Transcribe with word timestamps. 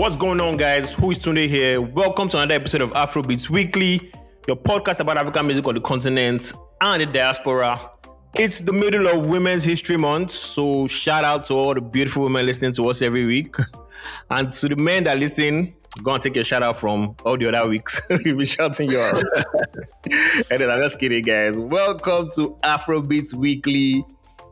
What's 0.00 0.16
going 0.16 0.40
on, 0.40 0.56
guys? 0.56 0.94
Who 0.94 1.10
is 1.10 1.18
Tunde 1.18 1.46
here? 1.46 1.78
Welcome 1.78 2.30
to 2.30 2.38
another 2.38 2.54
episode 2.54 2.80
of 2.80 2.90
Afrobeats 2.92 3.50
Weekly, 3.50 4.10
your 4.48 4.56
podcast 4.56 4.98
about 5.00 5.18
African 5.18 5.44
music 5.44 5.68
on 5.68 5.74
the 5.74 5.80
continent 5.82 6.54
and 6.80 7.02
the 7.02 7.04
diaspora. 7.04 7.90
It's 8.32 8.60
the 8.60 8.72
middle 8.72 9.08
of 9.08 9.28
Women's 9.28 9.62
History 9.62 9.98
Month, 9.98 10.30
so 10.30 10.86
shout 10.86 11.22
out 11.24 11.44
to 11.44 11.54
all 11.54 11.74
the 11.74 11.82
beautiful 11.82 12.22
women 12.22 12.46
listening 12.46 12.72
to 12.72 12.88
us 12.88 13.02
every 13.02 13.26
week. 13.26 13.54
And 14.30 14.50
to 14.54 14.70
the 14.70 14.76
men 14.76 15.04
that 15.04 15.18
listen, 15.18 15.76
go 16.02 16.14
and 16.14 16.22
take 16.22 16.34
your 16.34 16.44
shout 16.44 16.62
out 16.62 16.78
from 16.78 17.14
all 17.26 17.36
the 17.36 17.54
other 17.54 17.68
weeks. 17.68 18.00
We'll 18.08 18.38
be 18.38 18.46
shouting 18.46 18.90
you 18.90 18.98
out. 19.00 19.12
and 20.50 20.62
then 20.62 20.70
I'm 20.70 20.78
just 20.78 20.98
kidding, 20.98 21.22
guys. 21.22 21.58
Welcome 21.58 22.30
to 22.36 22.56
Afrobeats 22.62 23.34
Weekly. 23.34 24.02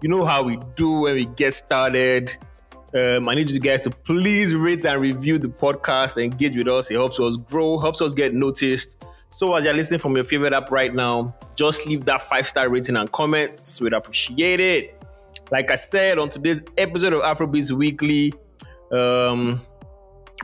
You 0.03 0.09
know 0.11 0.27
how 0.27 0.43
we 0.43 0.59
do 0.77 1.01
when 1.01 1.15
we 1.15 1.25
get 1.25 1.55
started. 1.55 2.37
Um, 2.95 3.29
I 3.29 3.35
need 3.35 3.51
you 3.51 3.61
guys 3.61 3.83
to 3.85 3.91
please 3.91 4.55
rate 4.55 4.85
and 4.87 5.01
review 5.01 5.39
the 5.39 5.49
podcast, 5.49 6.23
engage 6.23 6.57
with 6.57 6.69
us. 6.69 6.91
It 6.91 6.95
helps 6.95 7.21
us 7.21 7.37
grow, 7.37 7.79
helps 7.79 8.01
us 8.01 8.13
get 8.13 8.33
noticed. 8.33 9.05
So 9.31 9.55
as 9.55 9.65
you're 9.65 9.75
listening 9.75 10.01
from 10.01 10.15
your 10.15 10.25
favorite 10.25 10.55
app 10.55 10.71
right 10.71 10.95
now, 10.95 11.35
just 11.55 11.87
leave 11.87 12.07
that 12.07 12.23
five 12.23 12.49
star 12.49 12.69
rating 12.69 12.97
and 12.97 13.11
comments. 13.13 13.81
We'd 13.81 13.93
appreciate 13.93 14.61
it. 14.61 15.03
Like 15.51 15.71
I 15.71 15.75
said 15.75 16.19
on 16.19 16.31
today's 16.31 16.65
episode 16.79 17.13
of 17.15 17.23
Afrobeats 17.23 17.71
Weekly, 17.73 18.33
um, 18.91 19.61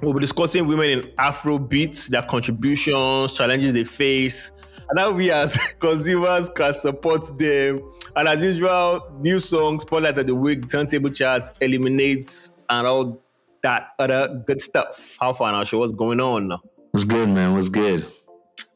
we'll 0.02 0.12
be 0.12 0.20
discussing 0.20 0.66
women 0.66 0.90
in 0.90 1.00
Afrobeats, 1.18 2.08
their 2.08 2.22
contributions, 2.22 3.32
challenges 3.32 3.72
they 3.72 3.84
face, 3.84 4.52
and 4.90 4.98
how 4.98 5.12
we 5.12 5.30
as 5.30 5.56
consumers 5.78 6.50
can 6.50 6.72
support 6.74 7.38
them. 7.38 7.80
And 8.16 8.28
as 8.28 8.42
usual, 8.42 9.10
new 9.20 9.40
songs, 9.40 9.82
spotlight 9.82 10.16
of 10.18 10.26
the 10.26 10.34
week, 10.34 10.68
turntable 10.68 11.10
charts, 11.10 11.50
eliminates, 11.60 12.52
and 12.70 12.86
all 12.86 13.20
that 13.62 13.88
other 13.98 14.42
good 14.46 14.60
stuff. 14.60 15.16
How 15.20 15.32
far 15.32 15.50
now? 15.50 15.64
Show 15.64 15.78
what's 15.78 15.92
going 15.92 16.20
on? 16.20 16.52
What's 16.92 17.04
good, 17.04 17.28
man? 17.28 17.54
What's 17.54 17.68
good? 17.68 18.06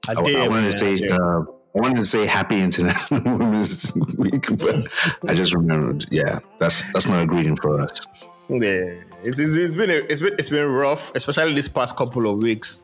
I, 0.09 0.15
I, 0.15 0.45
I 0.45 0.49
wanted 0.49 0.73
to 0.73 0.79
say, 0.79 1.07
uh, 1.09 1.17
I 1.17 1.81
wanted 1.81 1.99
to 1.99 2.05
say 2.05 2.27
Happy 2.27 2.61
International 2.61 3.21
Women's 3.39 3.97
Week, 4.17 4.47
but 4.59 4.89
I 5.29 5.35
just 5.35 5.55
remembered. 5.55 6.07
Yeah, 6.11 6.41
that's 6.59 6.91
that's 6.93 7.07
not 7.07 7.23
a 7.23 7.27
greeting 7.27 7.55
for 7.55 7.81
us. 7.81 8.09
Yeah, 8.49 8.95
it's, 9.23 9.39
it's, 9.39 9.55
it's 9.57 9.75
been 9.75 9.91
a, 9.91 9.95
it's 10.09 10.21
been 10.21 10.35
it's 10.37 10.49
been 10.49 10.67
rough, 10.67 11.13
especially 11.15 11.55
this 11.55 11.69
past 11.69 11.95
couple 11.95 12.29
of 12.29 12.43
weeks. 12.43 12.81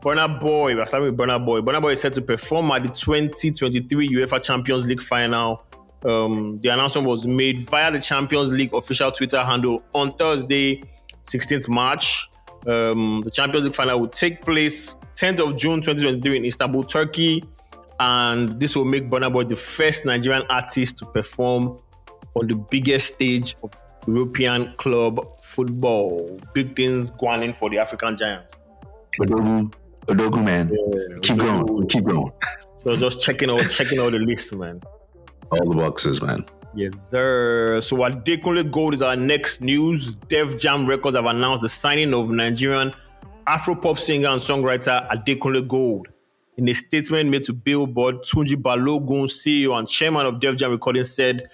Burna 0.00 0.40
Boy, 0.40 0.74
we're 0.74 0.86
starting 0.86 1.10
with 1.10 1.16
Burna 1.18 1.44
Boy. 1.44 1.60
Burna 1.60 1.80
Boy 1.80 1.92
is 1.92 2.00
set 2.00 2.12
to 2.14 2.22
perform 2.22 2.70
at 2.72 2.82
the 2.82 2.88
2023 2.88 4.08
UEFA 4.08 4.42
Champions 4.42 4.86
League 4.86 5.00
final. 5.00 5.64
Um, 6.04 6.58
the 6.60 6.68
announcement 6.68 7.06
was 7.08 7.26
made 7.26 7.68
via 7.70 7.90
the 7.90 8.00
Champions 8.00 8.52
League 8.52 8.74
official 8.74 9.10
Twitter 9.10 9.42
handle 9.42 9.82
on 9.94 10.12
Thursday, 10.14 10.82
16th 11.22 11.68
March. 11.68 12.28
Um, 12.66 13.22
the 13.24 13.30
Champions 13.30 13.64
League 13.64 13.74
final 13.74 14.00
will 14.00 14.08
take 14.08 14.42
place 14.42 14.98
10th 15.14 15.40
of 15.40 15.56
June 15.56 15.80
2023 15.80 16.38
in 16.38 16.44
Istanbul, 16.44 16.82
Turkey 16.84 17.42
and 18.00 18.60
this 18.60 18.76
will 18.76 18.84
make 18.84 19.08
Burna 19.08 19.32
Boy 19.32 19.44
the 19.44 19.56
first 19.56 20.04
Nigerian 20.04 20.44
artist 20.50 20.98
to 20.98 21.06
perform 21.06 21.78
on 22.34 22.46
the 22.48 22.56
biggest 22.70 23.14
stage 23.14 23.56
of 23.62 23.70
European 24.06 24.74
club 24.76 25.38
football. 25.40 26.38
Big 26.52 26.76
things 26.76 27.10
going 27.12 27.42
in 27.42 27.54
for 27.54 27.70
the 27.70 27.78
African 27.78 28.16
Giants. 28.16 28.54
Odogwu, 29.20 29.72
Odogwu 30.06 30.44
man, 30.44 30.68
yeah, 30.70 31.18
keep 31.22 31.36
Odogwu. 31.36 31.66
going, 31.66 31.88
keep 31.88 32.04
going. 32.04 32.32
So 32.82 32.96
just 32.96 33.22
checking 33.22 33.50
out, 33.50 33.68
checking 33.70 33.98
out 33.98 34.12
the 34.12 34.18
list, 34.18 34.54
man. 34.54 34.80
All 35.50 35.70
the 35.70 35.76
boxes, 35.76 36.20
man. 36.20 36.44
Yes, 36.74 36.98
sir. 36.98 37.80
So 37.80 37.98
Adekunle 37.98 38.70
Gold 38.70 38.94
is 38.94 39.02
our 39.02 39.14
next 39.16 39.60
news. 39.60 40.16
Def 40.28 40.58
Jam 40.58 40.86
Records 40.86 41.16
have 41.16 41.26
announced 41.26 41.62
the 41.62 41.68
signing 41.68 42.12
of 42.12 42.30
Nigerian 42.30 42.92
Afro-pop 43.46 43.98
singer 43.98 44.28
and 44.28 44.40
songwriter 44.40 45.08
Adekunle 45.10 45.68
Gold. 45.68 46.08
In 46.56 46.68
a 46.68 46.72
statement 46.72 47.30
made 47.30 47.44
to 47.44 47.52
Billboard, 47.52 48.22
Tunji 48.22 48.54
Balogun, 48.56 49.26
CEO 49.28 49.78
and 49.78 49.88
chairman 49.88 50.26
of 50.26 50.40
Def 50.40 50.56
Jam 50.56 50.70
Recordings, 50.72 51.14
said, 51.14 51.48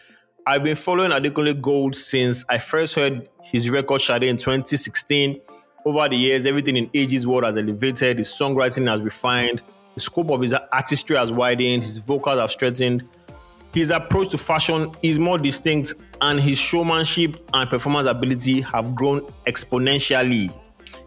I've 0.46 0.64
been 0.64 0.76
following 0.76 1.10
Adekunle 1.10 1.60
Gold 1.60 1.94
since 1.94 2.44
I 2.48 2.58
first 2.58 2.94
heard 2.94 3.28
his 3.42 3.68
record 3.70 4.00
Sade 4.00 4.24
in 4.24 4.36
2016. 4.36 5.40
Over 5.84 6.08
the 6.08 6.16
years, 6.16 6.46
everything 6.46 6.76
in 6.76 6.90
AG's 6.94 7.26
world 7.26 7.44
has 7.44 7.56
elevated, 7.56 8.18
his 8.18 8.28
songwriting 8.28 8.88
has 8.88 9.00
refined, 9.02 9.62
the 9.94 10.00
scope 10.00 10.30
of 10.30 10.40
his 10.40 10.52
artistry 10.52 11.16
has 11.16 11.32
widened, 11.32 11.84
his 11.84 11.98
vocals 11.98 12.38
have 12.38 12.50
strengthened. 12.50 13.06
His 13.72 13.90
approach 13.90 14.30
to 14.30 14.38
fashion 14.38 14.92
is 15.02 15.18
more 15.18 15.38
distinct, 15.38 15.94
and 16.20 16.40
his 16.40 16.58
showmanship 16.58 17.36
and 17.54 17.68
performance 17.68 18.06
ability 18.06 18.62
have 18.62 18.94
grown 18.94 19.20
exponentially. 19.46 20.52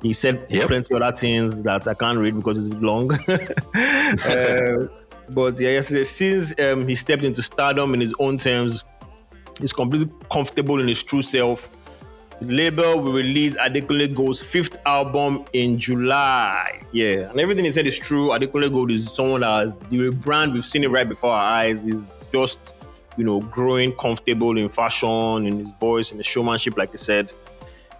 He 0.01 0.13
said 0.13 0.45
yep. 0.49 0.67
plenty 0.67 0.95
other 0.95 1.15
things 1.15 1.63
that 1.63 1.87
I 1.87 1.93
can't 1.93 2.19
read 2.19 2.35
because 2.35 2.67
it's 2.67 2.75
long. 2.75 3.11
uh, 3.75 4.87
but 5.29 5.59
yeah, 5.59 5.71
yesterday, 5.71 6.03
since 6.03 6.53
um, 6.59 6.87
he 6.87 6.95
stepped 6.95 7.23
into 7.23 7.41
stardom 7.41 7.93
in 7.93 8.01
his 8.01 8.13
own 8.19 8.37
terms, 8.37 8.85
he's 9.59 9.73
completely 9.73 10.11
comfortable 10.31 10.79
in 10.79 10.87
his 10.87 11.03
true 11.03 11.21
self. 11.21 11.69
The 12.41 12.51
label 12.51 12.99
will 12.99 13.13
release 13.13 13.55
Adekunle 13.57 14.13
Gold's 14.13 14.41
fifth 14.41 14.75
album 14.85 15.45
in 15.53 15.79
July. 15.79 16.81
Yeah, 16.91 17.29
and 17.29 17.39
everything 17.39 17.63
he 17.65 17.71
said 17.71 17.85
is 17.87 17.97
true. 17.97 18.29
Adekunle 18.29 18.71
Gold 18.71 18.91
is 18.91 19.11
someone 19.11 19.41
that 19.41 19.51
has 19.51 19.79
the 19.81 20.09
brand 20.09 20.53
we've 20.53 20.65
seen 20.65 20.83
it 20.83 20.89
right 20.89 21.07
before 21.07 21.31
our 21.31 21.45
eyes. 21.45 21.85
Is 21.85 22.27
just 22.31 22.75
you 23.17 23.23
know 23.23 23.39
growing 23.39 23.93
comfortable 23.93 24.57
in 24.57 24.67
fashion, 24.69 25.45
in 25.45 25.59
his 25.59 25.69
voice, 25.79 26.11
in 26.11 26.17
the 26.17 26.23
showmanship, 26.23 26.77
like 26.77 26.91
he 26.91 26.97
said 26.97 27.31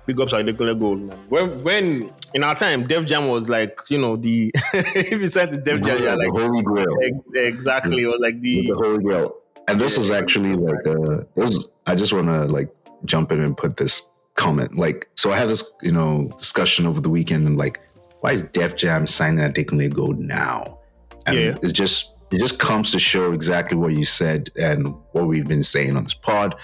big 0.05 0.19
ups 0.19 0.33
Adekunle 0.33 0.79
Gold, 0.79 1.01
man. 1.01 1.17
When 1.29 1.63
when 1.63 2.11
in 2.33 2.43
our 2.43 2.55
time, 2.55 2.87
Def 2.87 3.05
Jam 3.05 3.27
was 3.27 3.49
like, 3.49 3.79
you 3.89 3.97
know, 3.97 4.15
the 4.15 4.51
if 4.73 5.11
you 5.11 5.27
said 5.27 5.51
to 5.51 5.57
Def 5.57 5.81
Jam, 5.83 6.03
yeah, 6.03 6.15
like 6.15 6.31
the 6.33 6.39
holy 6.39 6.61
grail. 6.63 6.97
Ex- 7.03 7.29
exactly, 7.33 8.03
it 8.03 8.07
was 8.07 8.19
like 8.19 8.39
the, 8.41 8.67
the 8.67 8.75
holy 8.75 9.03
grail. 9.03 9.35
And 9.67 9.79
this 9.79 9.97
is 9.97 10.11
actually 10.11 10.55
like 10.55 10.85
uh 10.87 11.23
was 11.35 11.69
I 11.85 11.95
just 11.95 12.13
wanna 12.13 12.45
like 12.45 12.69
jump 13.05 13.31
in 13.31 13.41
and 13.41 13.55
put 13.55 13.77
this 13.77 14.09
comment. 14.35 14.77
Like, 14.77 15.09
so 15.15 15.31
I 15.31 15.37
had 15.37 15.49
this, 15.49 15.73
you 15.81 15.91
know, 15.91 16.29
discussion 16.37 16.85
over 16.85 17.01
the 17.01 17.09
weekend 17.09 17.47
and 17.47 17.57
like, 17.57 17.79
why 18.21 18.31
is 18.31 18.43
Def 18.43 18.75
Jam 18.75 19.05
signing 19.07 19.39
Adekunle 19.51 19.93
Gold 19.93 20.19
now? 20.19 20.79
And 21.25 21.37
yeah. 21.37 21.57
it's 21.61 21.73
just 21.73 22.13
it 22.31 22.39
just 22.39 22.59
comes 22.59 22.91
to 22.91 22.99
show 22.99 23.31
exactly 23.31 23.77
what 23.77 23.93
you 23.93 24.05
said 24.05 24.49
and 24.55 24.95
what 25.11 25.27
we've 25.27 25.47
been 25.47 25.63
saying 25.63 25.95
on 25.95 26.03
this 26.03 26.13
pod. 26.13 26.55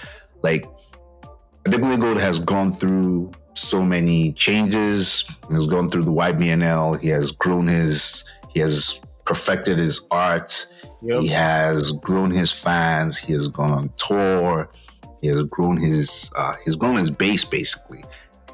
Like 0.42 0.66
Adekunle 1.64 2.00
Gold 2.00 2.18
has 2.18 2.38
gone 2.38 2.72
through 2.74 3.30
so 3.54 3.84
many 3.84 4.32
changes. 4.32 5.28
He 5.48 5.54
has 5.54 5.66
gone 5.66 5.90
through 5.90 6.04
the 6.04 6.12
YBNL. 6.12 7.00
He 7.00 7.08
has 7.08 7.32
grown 7.32 7.66
his, 7.66 8.24
he 8.48 8.60
has 8.60 9.00
perfected 9.24 9.78
his 9.78 10.06
art. 10.10 10.66
Yep. 11.02 11.22
He 11.22 11.28
has 11.28 11.92
grown 11.92 12.30
his 12.30 12.52
fans. 12.52 13.18
He 13.18 13.32
has 13.32 13.48
gone 13.48 13.70
on 13.70 13.90
tour. 13.96 14.70
He 15.22 15.28
has 15.28 15.42
grown 15.44 15.76
his, 15.76 16.30
uh, 16.36 16.54
he's 16.64 16.76
grown 16.76 16.96
his 16.96 17.10
base 17.10 17.44
basically. 17.44 18.04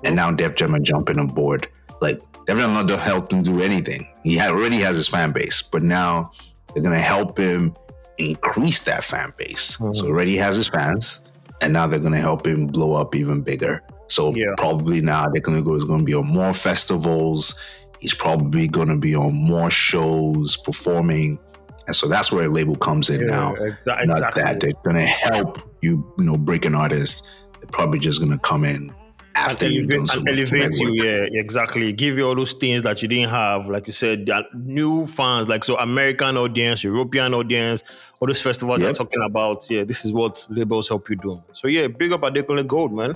And 0.04 0.16
now 0.16 0.31
Def 0.31 0.54
Jam 0.54 0.75
are 0.75 0.81
jumping 0.81 1.19
on 1.19 1.28
board. 1.28 1.69
Like 2.00 2.20
Def 2.46 2.58
Jam 2.58 2.72
not 2.75 2.88
to 2.88 2.96
help 2.98 3.32
him 3.32 3.43
do 3.43 3.60
anything. 3.62 4.06
He 4.22 4.40
already 4.40 4.76
has 4.78 4.96
his 4.96 5.08
fan 5.08 5.32
base, 5.32 5.62
but 5.62 5.82
now 5.82 6.32
they're 6.75 6.82
gonna 6.82 7.00
help 7.00 7.38
him 7.38 7.75
increase 8.19 8.84
that 8.84 9.04
fan 9.04 9.32
base. 9.37 9.76
Mm-hmm. 9.76 9.94
So 9.94 10.06
already 10.06 10.37
has 10.37 10.56
his 10.56 10.69
fans 10.69 11.20
and 11.60 11.72
now 11.72 11.87
they're 11.87 11.99
gonna 12.00 12.20
help 12.20 12.46
him 12.46 12.66
blow 12.66 12.94
up 12.94 13.14
even 13.14 13.42
bigger. 13.42 13.82
So 14.08 14.32
Yeah. 14.34 14.54
probably 14.56 15.00
now 15.00 15.26
Adekunle 15.26 15.76
is 15.76 15.84
gonna 15.84 16.04
be 16.04 16.14
on 16.14 16.26
more 16.26 16.52
festivals. 16.52 17.58
He's 18.00 18.14
probably 18.14 18.69
gonna 18.69 18.96
be 18.96 19.14
on 19.14 19.34
more 19.34 19.70
shows, 19.70 20.56
performing, 20.56 21.38
and 21.86 21.94
so 21.96 22.08
that's 22.08 22.30
where 22.32 22.44
a 22.46 22.48
label 22.48 22.74
comes 22.76 23.10
in 23.10 23.26
now. 23.26 23.54
exa- 23.54 24.06
Not 24.06 24.16
exactly. 24.18 24.42
that 24.42 24.60
they're 24.60 24.72
gonna 24.84 25.06
help 25.06 25.62
you, 25.82 26.04
you 26.18 26.24
know, 26.24 26.36
break 26.36 26.64
an 26.64 26.74
artist. 26.74 27.28
They're 27.60 27.68
probably 27.70 27.98
just 27.98 28.20
gonna 28.20 28.38
come 28.38 28.64
in 28.64 28.92
after 29.36 29.68
you've 29.68 29.88
done 29.90 29.98
elevate, 29.98 30.08
so 30.10 30.18
and 30.20 30.28
elevate 30.28 30.80
you, 30.80 31.04
yeah, 31.04 31.26
exactly. 31.40 31.92
Give 31.92 32.16
you 32.16 32.26
all 32.26 32.34
those 32.34 32.54
things 32.54 32.80
that 32.82 33.02
you 33.02 33.08
didn't 33.08 33.28
have, 33.30 33.66
like 33.68 33.86
you 33.86 33.92
said, 33.92 34.28
new 34.54 35.06
fans, 35.06 35.46
like 35.48 35.62
so 35.62 35.76
American 35.78 36.36
audience, 36.38 36.82
European 36.82 37.34
audience, 37.34 37.82
all 38.18 38.26
those 38.28 38.40
festivals 38.40 38.80
you're 38.80 38.88
Yep. 38.88 38.96
talking 38.96 39.22
about. 39.22 39.66
Yeah, 39.68 39.84
this 39.84 40.04
is 40.06 40.12
what 40.14 40.46
labels 40.50 40.88
help 40.88 41.10
you 41.10 41.16
do. 41.16 41.40
So 41.52 41.68
yeah, 41.68 41.86
big 41.86 42.12
up 42.12 42.22
Adekunle 42.22 42.66
Gold, 42.66 42.94
man. 42.96 43.14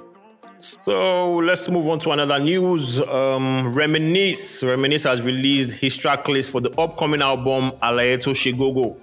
So 0.61 1.37
let's 1.37 1.69
move 1.71 1.89
on 1.89 1.99
to 2.01 2.11
another 2.11 2.39
news. 2.39 3.01
Um, 3.01 3.73
Reminisce. 3.75 4.63
Reminisce 4.63 5.05
has 5.05 5.23
released 5.23 5.73
his 5.73 5.97
track 5.97 6.29
list 6.29 6.53
for 6.53 6.61
the 6.61 6.71
upcoming 6.79 7.23
album 7.23 7.71
Alaeto 7.83 8.35
Shigogo. 8.35 8.97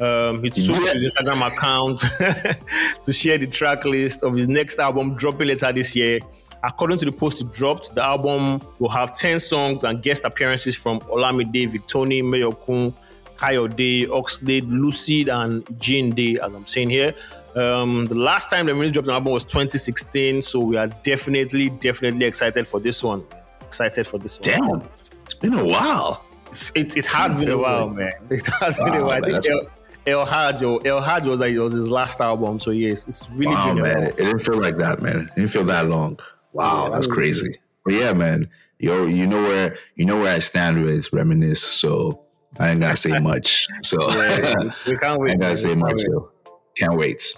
Um, 0.00 0.44
he 0.44 0.50
took 0.50 0.76
Yeah. 0.84 0.92
his 0.92 1.12
Instagram 1.12 1.46
account 1.46 2.00
to 3.04 3.12
share 3.12 3.38
the 3.38 3.46
track 3.46 3.84
list 3.86 4.22
of 4.22 4.36
his 4.36 4.48
next 4.48 4.78
album 4.78 5.14
dropping 5.14 5.48
later 5.48 5.72
this 5.72 5.96
year. 5.96 6.20
According 6.62 6.98
to 6.98 7.04
the 7.06 7.12
post 7.12 7.38
he 7.38 7.44
dropped, 7.56 7.94
the 7.94 8.04
album 8.04 8.60
will 8.78 8.88
have 8.90 9.16
10 9.16 9.40
songs 9.40 9.84
and 9.84 10.02
guest 10.02 10.24
appearances 10.24 10.76
from 10.76 11.00
Olamide, 11.00 11.72
Victony, 11.72 12.22
Mayorkun, 12.22 12.92
Kayode, 13.36 14.08
Oxlade, 14.08 14.68
Lucid, 14.68 15.28
and 15.30 15.64
Jean 15.80 16.10
Day, 16.10 16.32
as 16.34 16.52
I'm 16.52 16.66
saying 16.66 16.90
here. 16.90 17.14
Um, 17.56 18.04
the 18.06 18.14
last 18.14 18.50
time 18.50 18.66
the 18.66 18.74
music 18.74 18.94
dropped 18.94 19.08
an 19.08 19.14
album 19.14 19.32
was 19.32 19.44
2016, 19.44 20.42
so 20.42 20.60
we 20.60 20.76
are 20.76 20.86
definitely, 21.02 21.70
definitely 21.70 22.26
excited 22.26 22.68
for 22.68 22.78
this 22.80 23.02
one. 23.02 23.24
Excited 23.62 24.06
for 24.06 24.18
this 24.18 24.38
one. 24.40 24.78
Damn, 24.80 24.88
it's 25.24 25.34
been 25.34 25.54
a 25.54 25.64
while. 25.64 26.24
It's- 26.48 26.72
It, 26.74 26.96
it 26.96 27.06
has 27.06 27.34
been 27.34 27.50
a 27.50 27.58
while, 27.58 27.88
man. 27.90 28.12
It 28.30 28.46
has 28.46 28.76
been 28.76 28.94
a 28.94 29.04
while. 29.04 29.20
Man, 29.20 29.34
El, 29.50 29.60
El 30.06 30.24
Hajj, 30.26 30.62
or 30.62 30.80
El 30.86 31.00
Hajj 31.00 31.26
was 31.26 31.40
like 31.40 31.52
it 31.52 31.58
was 31.58 31.72
his 31.72 31.90
last 31.90 32.20
album, 32.20 32.60
so 32.60 32.70
yes, 32.70 33.06
it's 33.08 33.28
really 33.30 33.54
Wow, 33.54 33.74
been 33.74 33.82
man. 33.82 34.02
It 34.04 34.16
didn't 34.16 34.38
feel 34.40 34.60
like 34.60 34.76
that, 34.78 35.02
man. 35.02 35.28
It 35.30 35.34
didn't 35.36 35.50
feel 35.50 35.64
that 35.64 35.88
long. 35.88 36.18
Wow, 36.52 36.84
Yeah, 36.84 36.90
that's 36.94 37.06
that 37.06 37.12
crazy. 37.12 37.58
But 37.84 37.94
yeah, 37.94 38.12
man, 38.14 38.48
yo, 38.78 39.06
you 39.06 39.26
know 39.26 39.42
where 39.42 39.76
you 39.96 40.04
know 40.06 40.18
where 40.20 40.34
I 40.34 40.38
stand 40.38 40.82
with 40.82 41.12
reminisce. 41.12 41.62
So 41.62 42.22
I 42.58 42.70
ain't 42.70 42.80
gotta 42.80 42.96
say 42.96 43.18
much. 43.30 43.66
So 43.82 43.98
Yeah, 44.10 44.54
I 44.56 44.72
we 44.86 44.96
can't 44.96 45.20
wait. 45.20 45.30
ain't 45.32 45.40
gotta 45.42 45.56
say 45.56 45.74
much. 45.74 45.92
wait. 45.92 46.00
So 46.06 46.30
can't 46.78 46.96
wait. 46.96 47.34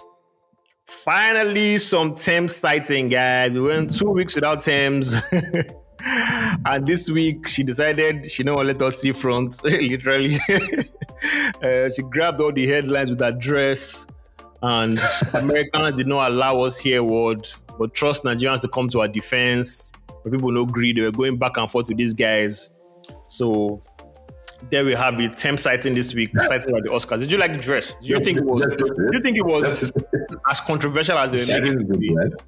Finally, 0.85 1.77
some 1.77 2.13
Tems 2.13 2.55
sighting, 2.55 3.09
guys. 3.09 3.53
We 3.53 3.61
went 3.61 3.97
two 3.97 4.09
weeks 4.09 4.35
without 4.35 4.61
Tems. 4.61 5.15
and 6.03 6.85
this 6.85 7.09
week, 7.09 7.47
she 7.47 7.63
decided 7.63 8.29
she 8.29 8.43
don't 8.43 8.65
let 8.65 8.81
us 8.81 8.99
see 8.99 9.11
front, 9.11 9.63
literally. 9.63 10.37
uh, 11.63 11.89
she 11.89 12.01
grabbed 12.03 12.39
all 12.39 12.51
the 12.51 12.67
headlines 12.67 13.09
with 13.09 13.19
her 13.19 13.31
dress. 13.31 14.05
And 14.61 14.99
Americans 15.33 15.95
did 15.95 16.07
not 16.07 16.31
allow 16.31 16.59
us 16.61 16.77
here, 16.77 17.01
word, 17.01 17.47
but 17.79 17.95
trust 17.95 18.23
Nigerians 18.23 18.61
to 18.61 18.67
come 18.67 18.89
to 18.89 19.01
our 19.01 19.07
defense. 19.07 19.91
But 20.23 20.33
people 20.33 20.51
no 20.51 20.65
greed. 20.65 20.97
They 20.97 21.01
were 21.01 21.11
going 21.11 21.37
back 21.37 21.57
and 21.57 21.71
forth 21.71 21.87
with 21.87 21.97
these 21.97 22.13
guys. 22.13 22.69
So 23.27 23.81
there 24.69 24.85
we 24.85 24.93
have 24.93 25.19
it. 25.19 25.37
Tems 25.37 25.61
sighting 25.63 25.95
this 25.95 26.13
week, 26.13 26.31
sighting 26.37 26.75
at 26.75 26.83
the 26.83 26.89
Oscars. 26.89 27.19
Did 27.19 27.31
you 27.31 27.37
like 27.37 27.53
the 27.53 27.59
dress? 27.59 27.95
Did 27.95 28.09
you 28.09 28.19
think 28.19 28.37
it 28.37 28.45
was? 28.45 28.75
Do 28.75 29.09
you 29.11 29.21
think 29.21 29.37
it 29.37 29.45
was 29.45 29.91
as 30.49 30.61
controversial 30.61 31.17
as 31.17 31.29
were 31.29 31.37
sighting 31.37 31.77
is 31.77 31.85
the 31.85 31.97
dress. 31.97 32.47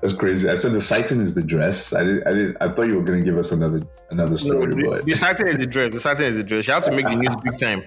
That's 0.00 0.12
crazy. 0.12 0.48
I 0.50 0.54
said 0.54 0.72
the 0.72 0.80
sighting 0.82 1.20
is 1.20 1.32
the 1.32 1.42
dress. 1.42 1.92
I 1.94 2.04
didn't. 2.04 2.26
I 2.26 2.30
didn't. 2.32 2.56
I 2.60 2.68
thought 2.68 2.82
you 2.82 2.96
were 2.96 3.02
gonna 3.02 3.22
give 3.22 3.38
us 3.38 3.52
another 3.52 3.80
another 4.10 4.32
No, 4.32 4.36
story, 4.36 4.66
the, 4.66 4.86
but 4.90 5.04
the 5.06 5.14
sighting 5.14 5.48
is 5.48 5.58
the 5.58 5.66
dress. 5.66 5.92
The 5.94 6.00
sighting 6.00 6.26
is 6.26 6.36
the 6.36 6.44
dress. 6.44 6.68
You 6.68 6.74
have 6.74 6.82
to 6.84 6.92
make 6.92 7.08
the 7.08 7.16
news 7.16 7.34
big 7.42 7.58
time. 7.58 7.84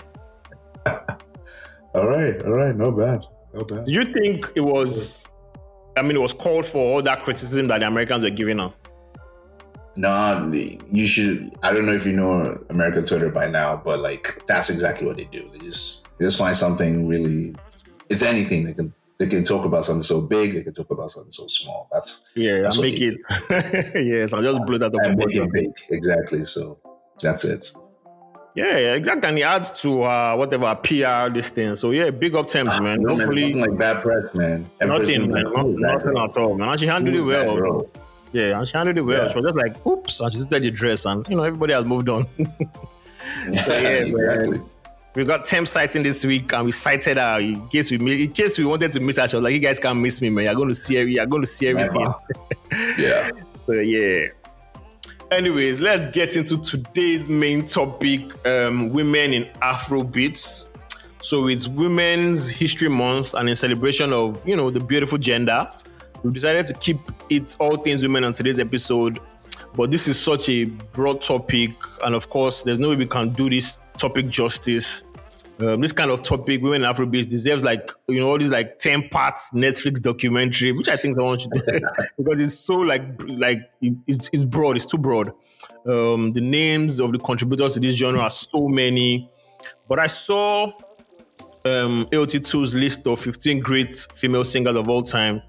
all 1.94 2.08
right, 2.08 2.42
all 2.44 2.54
right, 2.54 2.76
no 2.76 2.92
bad, 2.92 3.24
no 3.54 3.64
bad. 3.64 3.86
Do 3.86 3.92
you 3.92 4.06
think 4.06 4.52
it 4.56 4.62
was? 4.62 5.28
I 5.96 6.02
mean, 6.02 6.16
it 6.16 6.22
was 6.22 6.34
called 6.34 6.66
for 6.66 6.78
all 6.78 7.02
that 7.04 7.24
criticism 7.24 7.68
that 7.68 7.80
the 7.80 7.88
Americans 7.88 8.24
were 8.24 8.30
giving 8.30 8.58
her. 8.60 8.74
No, 9.98 10.52
you 10.92 11.08
should. 11.08 11.56
I 11.64 11.74
don't 11.74 11.88
know 11.88 11.94
if 11.94 12.06
you 12.06 12.14
know 12.14 12.64
American 12.70 13.04
Twitter 13.04 13.30
by 13.30 13.50
now, 13.50 13.82
but 13.84 14.00
like 14.00 14.44
that's 14.46 14.70
exactly 14.70 15.08
what 15.08 15.18
they 15.18 15.26
do. 15.26 15.50
They 15.50 15.58
just 15.58 16.08
they 16.20 16.26
just 16.26 16.38
find 16.38 16.56
something 16.56 17.08
really. 17.08 17.56
It's 18.08 18.22
anything 18.22 18.64
they 18.64 18.74
can 18.74 18.94
they 19.18 19.26
can 19.26 19.44
talk 19.44 19.66
about 19.66 19.86
something 19.86 20.04
so 20.04 20.22
big. 20.22 20.54
They 20.54 20.62
can 20.62 20.74
talk 20.74 20.92
about 20.92 21.10
something 21.10 21.32
so 21.32 21.48
small. 21.48 21.90
That's 21.92 22.24
Yeah, 22.36 22.62
That's 22.62 22.78
make 22.78 23.02
it. 23.02 23.18
yes, 24.06 24.34
I 24.34 24.42
just 24.42 24.64
blew 24.68 24.78
that 24.78 24.94
up. 24.94 25.02
and 25.04 25.18
make 25.18 25.36
it 25.36 25.52
big. 25.52 25.72
Exactly. 25.90 26.44
So 26.44 26.80
that's 27.22 27.44
it. 27.44 27.72
Yeah, 28.54 28.78
yeah, 28.78 28.94
exactly. 28.94 29.30
And 29.30 29.38
it 29.40 29.44
adds 29.44 29.72
to 29.82 30.04
uh, 30.04 30.36
whatever 30.36 30.74
PR 30.76 31.34
this 31.34 31.50
thing. 31.50 31.76
So 31.76 31.90
yeah, 31.92 32.12
big 32.12 32.36
up 32.36 32.48
Tems, 32.48 32.80
man. 32.82 33.02
No, 33.02 33.10
man, 33.10 33.20
Hopefully, 33.20 33.54
nothing 33.54 33.62
like 33.62 33.80
bad 33.80 34.02
press, 34.04 34.34
man. 34.36 34.70
Nothing, 34.80 35.32
man. 35.32 35.44
like, 35.44 35.54
"Who 35.56 35.72
is 35.72 35.80
nothing 35.80 36.18
at 36.18 36.38
all, 36.38 36.56
man. 36.56 36.70
And 36.70 36.80
she 36.80 36.86
handled 36.86 37.16
it 37.16 37.26
well. 37.26 37.88
Girl?" 38.34 38.42
Yeah, 38.44 38.60
and 38.60 38.68
she 38.68 38.78
handled 38.78 38.98
it 38.98 39.02
well. 39.02 39.26
Yeah. 39.26 39.32
She 39.32 39.40
was 39.40 39.46
just 39.46 39.58
like, 39.58 39.86
oops, 39.86 40.20
and 40.20 40.34
she 40.34 40.40
took 40.40 40.50
the 40.50 40.72
dress, 40.72 41.06
and 41.06 41.28
you 41.28 41.36
know, 41.36 41.44
everybody 41.44 41.74
has 41.74 41.86
moved 41.86 42.10
on. 42.10 42.26
Yeah, 43.46 43.66
yeah, 43.68 43.88
exactly. 43.90 44.62
We 45.16 45.26
got 45.26 45.46
Tems 45.46 45.72
sighting 45.72 46.04
this 46.04 46.24
week, 46.24 46.54
and 46.54 46.66
we 46.66 46.72
sighted 46.72 47.18
her 47.18 47.40
in 47.40 47.68
case 47.70 47.90
we 47.90 48.24
in 48.24 48.32
case 48.32 48.58
we 48.58 48.66
wanted 48.66 48.92
to 48.92 49.00
miss 49.00 49.18
her. 49.18 49.28
She 49.28 49.36
was 49.36 49.44
like, 49.44 49.54
"You 49.54 49.60
guys 49.60 49.80
can't 49.80 50.00
miss 50.00 50.22
me, 50.22 50.30
man. 50.30 50.44
You're 50.46 50.56
going 50.56 50.70
to 50.70 50.76
see 50.76 50.98
every, 50.98 51.16
you're 51.16 51.26
going 51.26 51.42
to 51.42 51.48
see 51.48 51.68
everything." 51.68 52.08
Yeah. 52.98 53.32
So 53.64 53.74
yeah. 53.74 54.28
Anyways, 55.30 55.82
let's 55.82 56.06
get 56.06 56.38
into 56.38 56.58
today's 56.62 57.28
main 57.28 57.66
topic: 57.66 58.22
um, 58.48 58.90
women 58.90 59.34
in 59.34 59.46
Afrobeats. 59.62 60.68
So 61.20 61.48
it's 61.48 61.68
Women's 61.68 62.48
History 62.48 62.88
Month, 62.88 63.34
and 63.34 63.50
in 63.50 63.56
celebration 63.56 64.14
of 64.14 64.48
you 64.48 64.56
know 64.56 64.70
the 64.70 64.80
beautiful 64.80 65.18
gender, 65.18 65.70
we 66.24 66.32
decided 66.32 66.66
to 66.68 66.74
keep 66.76 67.00
it 67.30 67.56
all 67.60 67.78
things 67.78 68.02
women 68.04 68.24
on 68.24 68.34
today's 68.34 68.60
episode. 68.60 69.20
But 69.76 69.92
this 69.92 70.08
is 70.08 70.20
such 70.20 70.50
a 70.50 70.66
broad 70.66 71.22
topic, 71.22 71.72
and 72.04 72.16
of 72.16 72.30
course, 72.30 72.64
there's 72.64 72.80
no 72.80 72.90
way 72.90 72.96
we 72.96 73.06
can 73.06 73.30
do 73.30 73.50
this 73.50 73.78
topic 73.98 74.28
justice. 74.30 75.04
Um, 75.60 75.82
this 75.82 75.92
kind 75.92 76.12
of 76.12 76.22
topic, 76.22 76.62
women 76.62 76.84
in 76.84 76.92
Afrobeats, 76.92 77.28
deserves 77.28 77.64
like 77.64 77.92
you 78.08 78.20
know 78.20 78.30
all 78.30 78.38
these 78.38 78.52
like 78.52 78.78
ten 78.78 79.10
parts 79.10 79.52
Netflix 79.52 80.02
documentary, 80.02 80.72
which 80.72 80.88
I 80.88 80.96
think 80.96 81.16
someone 81.16 81.40
should 81.40 81.52
do 81.52 81.62
because 82.18 82.40
it's 82.40 82.54
so 82.54 82.76
like 82.76 83.04
like 83.28 83.60
it's, 83.82 84.30
it's 84.32 84.46
broad, 84.46 84.78
it's 84.78 84.86
too 84.86 84.98
broad. 84.98 85.32
Um, 85.88 86.34
the 86.34 86.42
names 86.42 87.00
of 87.00 87.12
the 87.12 87.20
contributors 87.20 87.74
to 87.74 87.80
this 87.80 87.96
genre 87.96 88.22
are 88.22 88.30
so 88.30 88.68
many, 88.68 89.30
but 89.88 90.00
I 90.00 90.08
saw 90.08 90.72
um, 91.66 92.08
AOT2's 92.12 92.76
list 92.76 93.08
of 93.08 93.20
15 93.20 93.60
great 93.60 93.94
female 94.14 94.44
singers 94.44 94.76
of 94.76 94.90
all 94.90 95.04
time, 95.04 95.42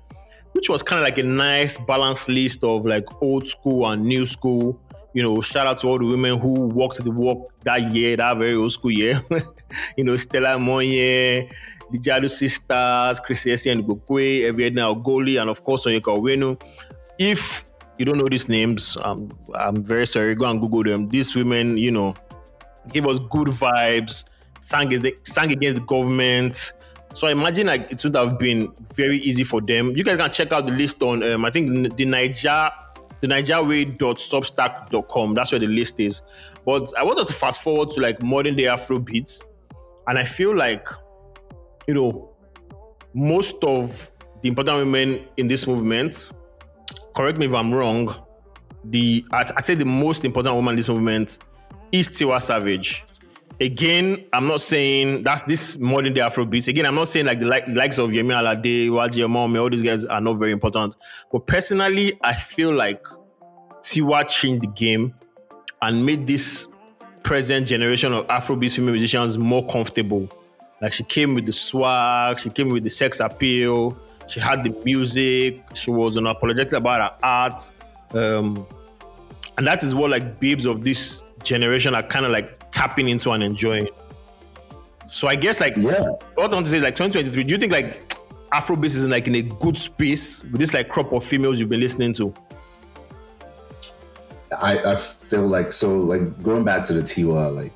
which 0.59 0.69
was 0.69 0.83
kind 0.83 0.99
of 0.99 1.05
like 1.05 1.19
a 1.19 1.23
nice 1.23 1.79
balanced 1.79 2.29
list 2.29 2.65
of 2.65 2.85
like 2.85 3.05
old 3.23 3.47
school 3.47 3.87
and 3.87 4.05
new 4.05 4.27
school. 4.27 4.77
You 5.15 5.23
know, 5.23 5.41
shout 5.41 5.69
out 5.69 5.79
to 5.79 5.87
all 5.87 6.01
the 6.01 6.05
women 6.05 6.37
who 6.37 6.51
walked 6.51 7.05
the 7.05 7.13
walk 7.13 7.53
that 7.63 7.81
year, 7.93 8.17
that 8.17 8.37
very 8.39 8.55
old 8.55 8.73
school 8.73 8.91
year. 8.91 9.23
you 9.97 10.03
know, 10.03 10.17
Stella 10.17 10.59
Monye, 10.59 11.49
the 11.93 11.99
Jadu 12.01 12.29
Sisters, 12.29 13.21
Chrissy 13.21 13.53
Essie 13.53 13.71
and 13.71 13.85
Gokwe, 13.85 14.51
Evi-Edna 14.51 14.93
Ogholi, 14.93 15.41
and 15.41 15.49
of 15.49 15.63
course 15.63 15.87
Onyeka 15.87 16.19
Onwenu. 16.19 16.61
If 17.21 17.65
you 17.97 18.05
don't 18.05 18.19
know 18.19 18.29
these 18.29 18.49
names, 18.49 18.97
um, 19.05 19.31
I'm 19.55 19.85
very 19.85 20.09
sorry. 20.09 20.35
Go 20.35 20.47
and 20.47 20.61
Google 20.61 20.83
them. 20.83 21.09
These 21.09 21.37
women, 21.37 21.79
you 21.79 21.93
know, 21.93 22.17
gave 22.93 23.07
us 23.07 23.21
good 23.21 23.47
vibes, 23.47 24.25
sang, 24.61 24.91
sang 25.23 25.53
against 25.53 25.77
the 25.77 25.85
government. 25.85 26.73
So 27.15 27.27
I 27.27 27.33
imagine 27.33 27.67
like 27.67 27.91
it 27.91 28.05
would 28.05 28.15
have 28.15 28.39
been 28.39 28.73
very 28.95 29.19
easy 29.19 29.45
for 29.45 29.61
them. 29.61 29.97
You 29.97 30.05
guys 30.05 30.19
can 30.19 30.31
check 30.31 30.53
out 30.53 30.67
the 30.67 30.73
list 30.73 31.03
on 31.03 31.23
um, 31.23 31.45
I 31.45 31.51
think 31.51 31.97
the 31.97 32.05
Niger 32.05 32.71
the 33.21 33.27
nigerway.substack.com. 33.27 35.35
That's 35.35 35.53
where 35.53 35.59
the 35.59 35.67
list 35.67 36.01
is. 36.01 36.23
But 36.65 36.91
I 36.97 37.03
want 37.03 37.19
us 37.19 37.27
to 37.29 37.35
fast 37.35 37.63
forward 37.63 37.91
to 37.91 38.01
like 38.01 38.23
modern 38.23 38.57
day 38.57 38.67
Afro 38.67 38.99
beats. 38.99 39.47
And 40.07 40.19
I 40.19 40.25
feel 40.25 40.57
like, 40.57 40.89
you 41.87 41.93
know, 41.95 42.35
most 43.15 43.63
of 43.65 44.11
the 44.43 44.49
important 44.49 44.79
women 44.79 45.27
in 45.37 45.49
this 45.49 45.67
movement, 45.67 46.33
correct 47.15 47.39
me 47.39 47.47
if 47.47 47.55
I'm 47.55 47.73
wrong, 47.73 48.15
the 48.85 49.25
I'd 49.33 49.51
I'd 49.57 49.65
say 49.65 49.75
the 49.75 49.85
most 49.85 50.25
important 50.25 50.55
woman 50.55 50.73
in 50.73 50.77
this 50.77 50.89
movement 50.89 51.39
is 51.93 52.09
Tiwa 52.09 52.41
Savage. 52.41 53.05
Again, 53.61 54.25
I'm 54.33 54.47
not 54.47 54.61
saying 54.61 55.25
that's 55.25 55.43
this 55.43 55.79
modern 55.79 56.13
day 56.13 56.21
Afrobeats. 56.21 56.69
Again, 56.69 56.87
I'm 56.87 56.95
not 56.95 57.09
saying 57.09 57.27
like 57.27 57.41
the 57.41 57.47
like, 57.47 57.67
likes 57.67 57.99
of 57.99 58.11
Yemi 58.11 58.33
Alade, 58.33 58.89
Waje 58.89 59.25
Omome, 59.27 59.61
all 59.61 59.69
these 59.69 59.83
guys 59.83 60.05
are 60.05 60.21
not 60.21 60.35
very 60.35 60.53
important. 60.53 60.97
But 61.33 61.45
personally, 61.47 62.19
I 62.23 62.35
feel 62.35 62.73
like 62.73 63.05
Tiwa 63.83 64.29
changed 64.29 64.63
the 64.63 64.69
game 64.69 65.13
and 65.83 66.07
made 66.07 66.27
this 66.27 66.69
present 67.25 67.67
generation 67.67 68.13
of 68.13 68.27
Afrobeats 68.29 68.77
female 68.77 68.93
musicians 68.93 69.37
more 69.37 69.67
comfortable. 69.67 70.29
Like 70.81 70.93
she 70.93 71.03
came 71.03 71.35
with 71.35 71.47
the 71.47 71.53
swag, 71.53 72.39
she 72.39 72.51
came 72.51 72.71
with 72.71 72.85
the 72.85 72.91
sex 72.91 73.19
appeal, 73.19 73.99
she 74.29 74.39
had 74.39 74.63
the 74.63 74.71
music, 74.85 75.65
she 75.75 75.91
was 75.91 76.17
unapologetic 76.17 76.75
about 76.75 77.01
her 77.01 77.19
art. 77.27 77.61
Um, 78.15 78.65
and 79.57 79.67
that 79.67 79.83
is 79.83 79.97
what 79.97 80.11
like 80.11 80.39
babes 80.39 80.65
of 80.65 80.85
this 80.85 81.25
generation 81.43 81.95
are 81.97 82.03
kind 82.05 82.25
of 82.25 82.31
like 82.31 82.58
tapping 82.79 83.09
into 83.09 83.33
and 83.33 83.43
enjoying. 83.43 83.89
So 85.09 85.27
I 85.27 85.35
guess 85.35 85.61
like 85.61 85.77
Yeah. 85.77 86.01
what 86.37 86.51
I 86.53 86.55
want 86.55 86.67
to 86.67 86.71
say 86.71 86.77
is 86.79 86.85
like 86.85 86.95
2023, 86.95 87.43
do 87.43 87.55
you 87.55 87.59
think 87.59 87.73
like 87.73 88.15
Afrobeat 88.53 88.87
is 88.87 89.05
in 89.05 89.11
like 89.11 89.27
in 89.27 89.35
a 89.35 89.43
good 89.43 89.77
space 89.77 90.45
with 90.45 90.61
this 90.61 90.75
like 90.75 90.89
crop 90.89 91.13
of 91.13 91.25
females 91.25 91.59
you've 91.59 91.69
been 91.69 91.81
listening 91.81 92.13
to? 92.15 92.33
I, 94.57 94.79
I 94.79 94.97
feel 94.97 95.47
like 95.47 95.73
so 95.73 95.99
like 95.99 96.41
going 96.43 96.65
back 96.65 96.85
to 96.85 96.93
the 96.95 97.03
Tiwa 97.03 97.55
like 97.55 97.75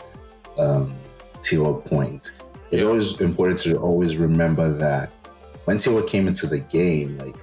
um 0.56 0.94
Tiwa 1.40 1.84
point, 1.84 2.40
it's 2.70 2.82
always 2.84 3.20
important 3.20 3.58
to 3.62 3.76
always 3.78 4.16
remember 4.16 4.72
that 4.74 5.10
when 5.64 5.78
Tiwa 5.78 6.06
came 6.08 6.28
into 6.28 6.46
the 6.46 6.60
game, 6.60 7.18
like 7.18 7.34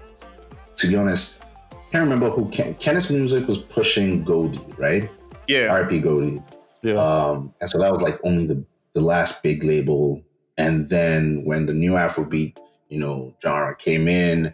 to 0.78 0.88
be 0.88 0.96
honest, 0.96 1.42
I 1.74 1.76
can't 1.92 2.04
remember 2.06 2.30
who 2.30 2.48
Ken, 2.50 2.74
Kenneth's 2.76 3.12
music 3.12 3.46
was 3.48 3.58
pushing 3.58 4.24
Goldie, 4.24 4.62
right? 4.78 5.10
Yeah. 5.48 5.78
RP 5.78 6.02
Goldie. 6.02 6.42
Yeah. 6.82 6.94
Um, 6.94 7.54
and 7.60 7.70
so 7.70 7.80
that 7.80 7.92
was 7.92 8.02
like 8.02 8.20
only 8.24 8.46
the, 8.46 8.64
the 8.94 9.02
last 9.02 9.44
big 9.44 9.64
label. 9.64 10.22
And 10.58 10.90
then 10.90 11.44
when 11.46 11.66
the 11.66 11.74
new 11.74 11.94
Afrobeat, 11.94 12.58
you 12.90 13.00
know, 13.00 13.36
genre 13.42 13.76
came 13.76 14.08
in, 14.08 14.54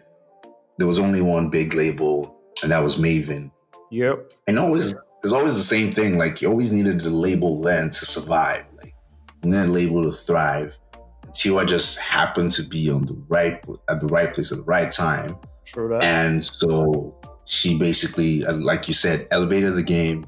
there 0.78 0.86
was 0.86 0.98
only 0.98 1.20
one 1.22 1.48
big 1.48 1.74
label, 1.74 2.36
and 2.62 2.70
that 2.70 2.82
was 2.82 2.96
Mavin. 2.96 3.50
yep. 3.90 4.30
And 4.46 4.58
always, 4.58 4.94
there's 5.22 5.32
always 5.32 5.54
the 5.54 5.62
same 5.62 5.92
thing. 5.92 6.18
Like 6.18 6.42
you 6.42 6.48
always 6.48 6.70
needed 6.70 7.00
the 7.00 7.10
label 7.10 7.60
then 7.60 7.90
to 7.90 8.06
survive. 8.06 8.64
Like 8.76 8.94
you 9.42 9.50
needed 9.50 9.68
a 9.68 9.72
label 9.72 10.02
to 10.02 10.12
thrive. 10.12 10.76
And 11.22 11.32
Tiwa 11.32 11.66
just 11.66 11.98
happened 11.98 12.50
to 12.52 12.62
be 12.62 12.90
on 12.90 13.06
the 13.06 13.14
right 13.28 13.64
at 13.88 14.00
the 14.00 14.06
right 14.06 14.32
place 14.32 14.52
at 14.52 14.58
the 14.58 14.64
right 14.64 14.90
time. 14.90 15.36
True 15.64 15.88
that. 15.88 16.04
And 16.04 16.44
so 16.44 17.18
she 17.46 17.78
basically, 17.78 18.44
uh, 18.44 18.52
like 18.54 18.86
you 18.88 18.94
said, 18.94 19.26
elevated 19.30 19.74
the 19.76 19.82
game. 19.82 20.26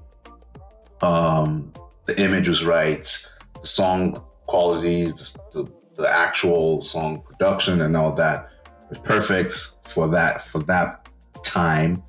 Um, 1.02 1.72
the 2.08 2.20
image 2.22 2.48
was 2.48 2.64
right, 2.64 3.04
the 3.60 3.66
song 3.66 4.24
qualities, 4.46 5.36
the, 5.52 5.70
the, 5.94 6.08
actual 6.08 6.80
song 6.80 7.20
production, 7.20 7.82
and 7.82 7.94
all 7.94 8.12
that 8.12 8.48
was 8.88 8.98
perfect 8.98 9.72
for 9.82 10.08
that 10.08 10.40
for 10.40 10.60
that 10.60 11.06
time. 11.44 12.02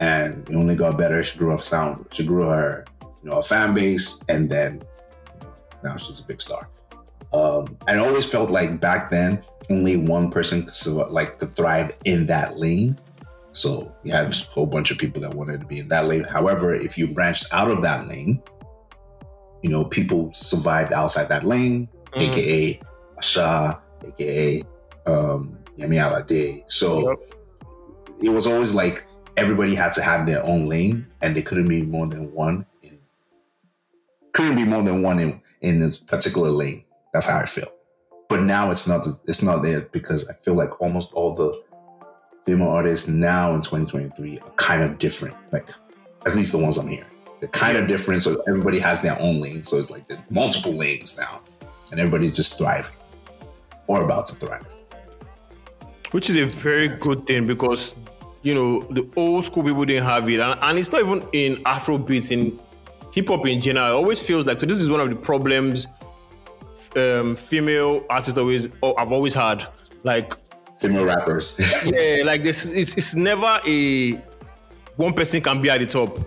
And 0.00 0.46
it 0.48 0.56
only 0.56 0.74
got 0.74 0.98
better. 0.98 1.22
She 1.22 1.38
grew 1.38 1.50
her 1.50 1.58
sound. 1.58 2.06
She 2.10 2.24
grew 2.24 2.48
her, 2.48 2.84
you 3.22 3.30
know, 3.30 3.38
a 3.38 3.42
fan 3.42 3.74
base, 3.74 4.20
and 4.28 4.50
then 4.50 4.82
you 5.40 5.46
know, 5.46 5.54
now 5.84 5.96
she's 5.96 6.18
a 6.18 6.24
big 6.24 6.40
star. 6.40 6.68
Um, 7.32 7.78
I 7.86 7.96
always 7.98 8.26
felt 8.26 8.50
like 8.50 8.80
back 8.80 9.08
then 9.08 9.42
only 9.70 9.96
one 9.96 10.30
person 10.32 10.66
could 10.66 11.10
like 11.10 11.38
could 11.38 11.54
thrive 11.54 11.96
in 12.04 12.26
that 12.26 12.58
lane. 12.58 12.98
So 13.52 13.94
you 14.02 14.10
had 14.10 14.26
a 14.26 14.36
whole 14.50 14.66
bunch 14.66 14.90
of 14.90 14.98
people 14.98 15.22
that 15.22 15.32
wanted 15.32 15.60
to 15.60 15.66
be 15.66 15.78
in 15.78 15.86
that 15.88 16.06
lane. 16.06 16.24
However, 16.24 16.74
if 16.74 16.98
you 16.98 17.06
branched 17.06 17.46
out 17.52 17.70
of 17.70 17.82
that 17.82 18.08
lane, 18.08 18.42
you 19.64 19.70
know, 19.70 19.82
people 19.82 20.30
survived 20.34 20.92
outside 20.92 21.28
that 21.30 21.44
lane, 21.44 21.88
Mm. 22.12 22.20
aka 22.28 22.80
Asa, 23.16 23.80
aka 24.06 24.62
um, 25.06 25.56
Yemi 25.78 25.96
Alade. 26.04 26.62
So 26.70 26.88
Yep. 27.08 27.18
it 28.26 28.28
was 28.28 28.46
always 28.46 28.74
like 28.74 29.04
everybody 29.38 29.74
had 29.74 29.92
to 29.94 30.02
have 30.02 30.26
their 30.26 30.44
own 30.44 30.66
lane, 30.66 31.06
and 31.22 31.34
there 31.34 31.42
couldn't 31.42 31.68
be 31.68 31.80
more 31.82 32.06
than 32.06 32.30
one. 32.34 32.66
In, 32.82 32.98
couldn't 34.34 34.56
be 34.56 34.64
more 34.66 34.82
than 34.82 35.02
one 35.02 35.18
in 35.18 35.40
in 35.62 35.78
this 35.78 35.98
particular 35.98 36.50
lane. 36.50 36.84
That's 37.14 37.26
how 37.26 37.38
I 37.38 37.46
feel. 37.46 37.70
But 38.28 38.42
now 38.42 38.70
it's 38.70 38.86
not. 38.86 39.06
It's 39.26 39.42
not 39.42 39.62
there 39.62 39.80
because 39.92 40.28
I 40.28 40.34
feel 40.34 40.54
like 40.54 40.72
almost 40.82 41.12
all 41.14 41.34
the 41.34 41.50
female 42.44 42.68
artists 42.68 43.08
now 43.08 43.54
in 43.54 43.62
2023 43.62 44.38
are 44.40 44.50
kind 44.56 44.82
of 44.82 44.98
different. 44.98 45.34
Like 45.52 45.68
at 46.26 46.34
least 46.34 46.52
the 46.52 46.58
ones 46.58 46.76
I'm 46.78 46.88
hearing, 46.88 47.10
they're 47.40 47.48
kind 47.48 47.76
of 47.76 47.86
difference 47.86 48.24
So 48.24 48.42
everybody 48.46 48.78
has 48.78 49.02
their 49.02 49.20
own 49.20 49.40
lane. 49.40 49.62
So 49.62 49.78
it's 49.78 49.90
like 49.90 50.06
there's 50.06 50.30
multiple 50.30 50.72
lanes 50.72 51.16
now, 51.18 51.40
and 51.90 52.00
everybody's 52.00 52.32
just 52.32 52.58
thriving 52.58 52.94
or 53.86 54.02
about 54.02 54.26
to 54.26 54.34
thrive. 54.34 54.66
Which 56.12 56.30
is 56.30 56.36
a 56.36 56.46
very 56.46 56.88
good 56.88 57.26
thing 57.26 57.46
because 57.46 57.94
you 58.42 58.54
know 58.54 58.80
the 58.82 59.08
old 59.16 59.44
school 59.44 59.64
people 59.64 59.84
didn't 59.84 60.04
have 60.04 60.28
it, 60.28 60.40
and, 60.40 60.58
and 60.62 60.78
it's 60.78 60.92
not 60.92 61.00
even 61.02 61.26
in 61.32 61.56
Afrobeats 61.64 62.30
in 62.30 62.58
hip 63.12 63.28
hop 63.28 63.46
in 63.46 63.60
general. 63.60 63.88
It 63.88 63.94
always 63.94 64.22
feels 64.22 64.46
like 64.46 64.60
so. 64.60 64.66
This 64.66 64.80
is 64.80 64.90
one 64.90 65.00
of 65.00 65.10
the 65.10 65.16
problems 65.16 65.86
um, 66.96 67.36
female 67.36 68.04
artists 68.08 68.38
always 68.38 68.68
oh, 68.82 68.94
I've 68.96 69.12
always 69.12 69.34
had. 69.34 69.66
Like 70.02 70.34
Female 70.78 71.04
rappers. 71.04 71.58
yeah, 71.86 72.22
like 72.24 72.42
this, 72.42 72.66
it's, 72.66 72.96
it's 72.96 73.14
never 73.14 73.60
a 73.66 74.12
one 74.96 75.14
person 75.14 75.40
can 75.40 75.60
be 75.60 75.70
at 75.70 75.80
the 75.80 75.86
top. 75.86 76.18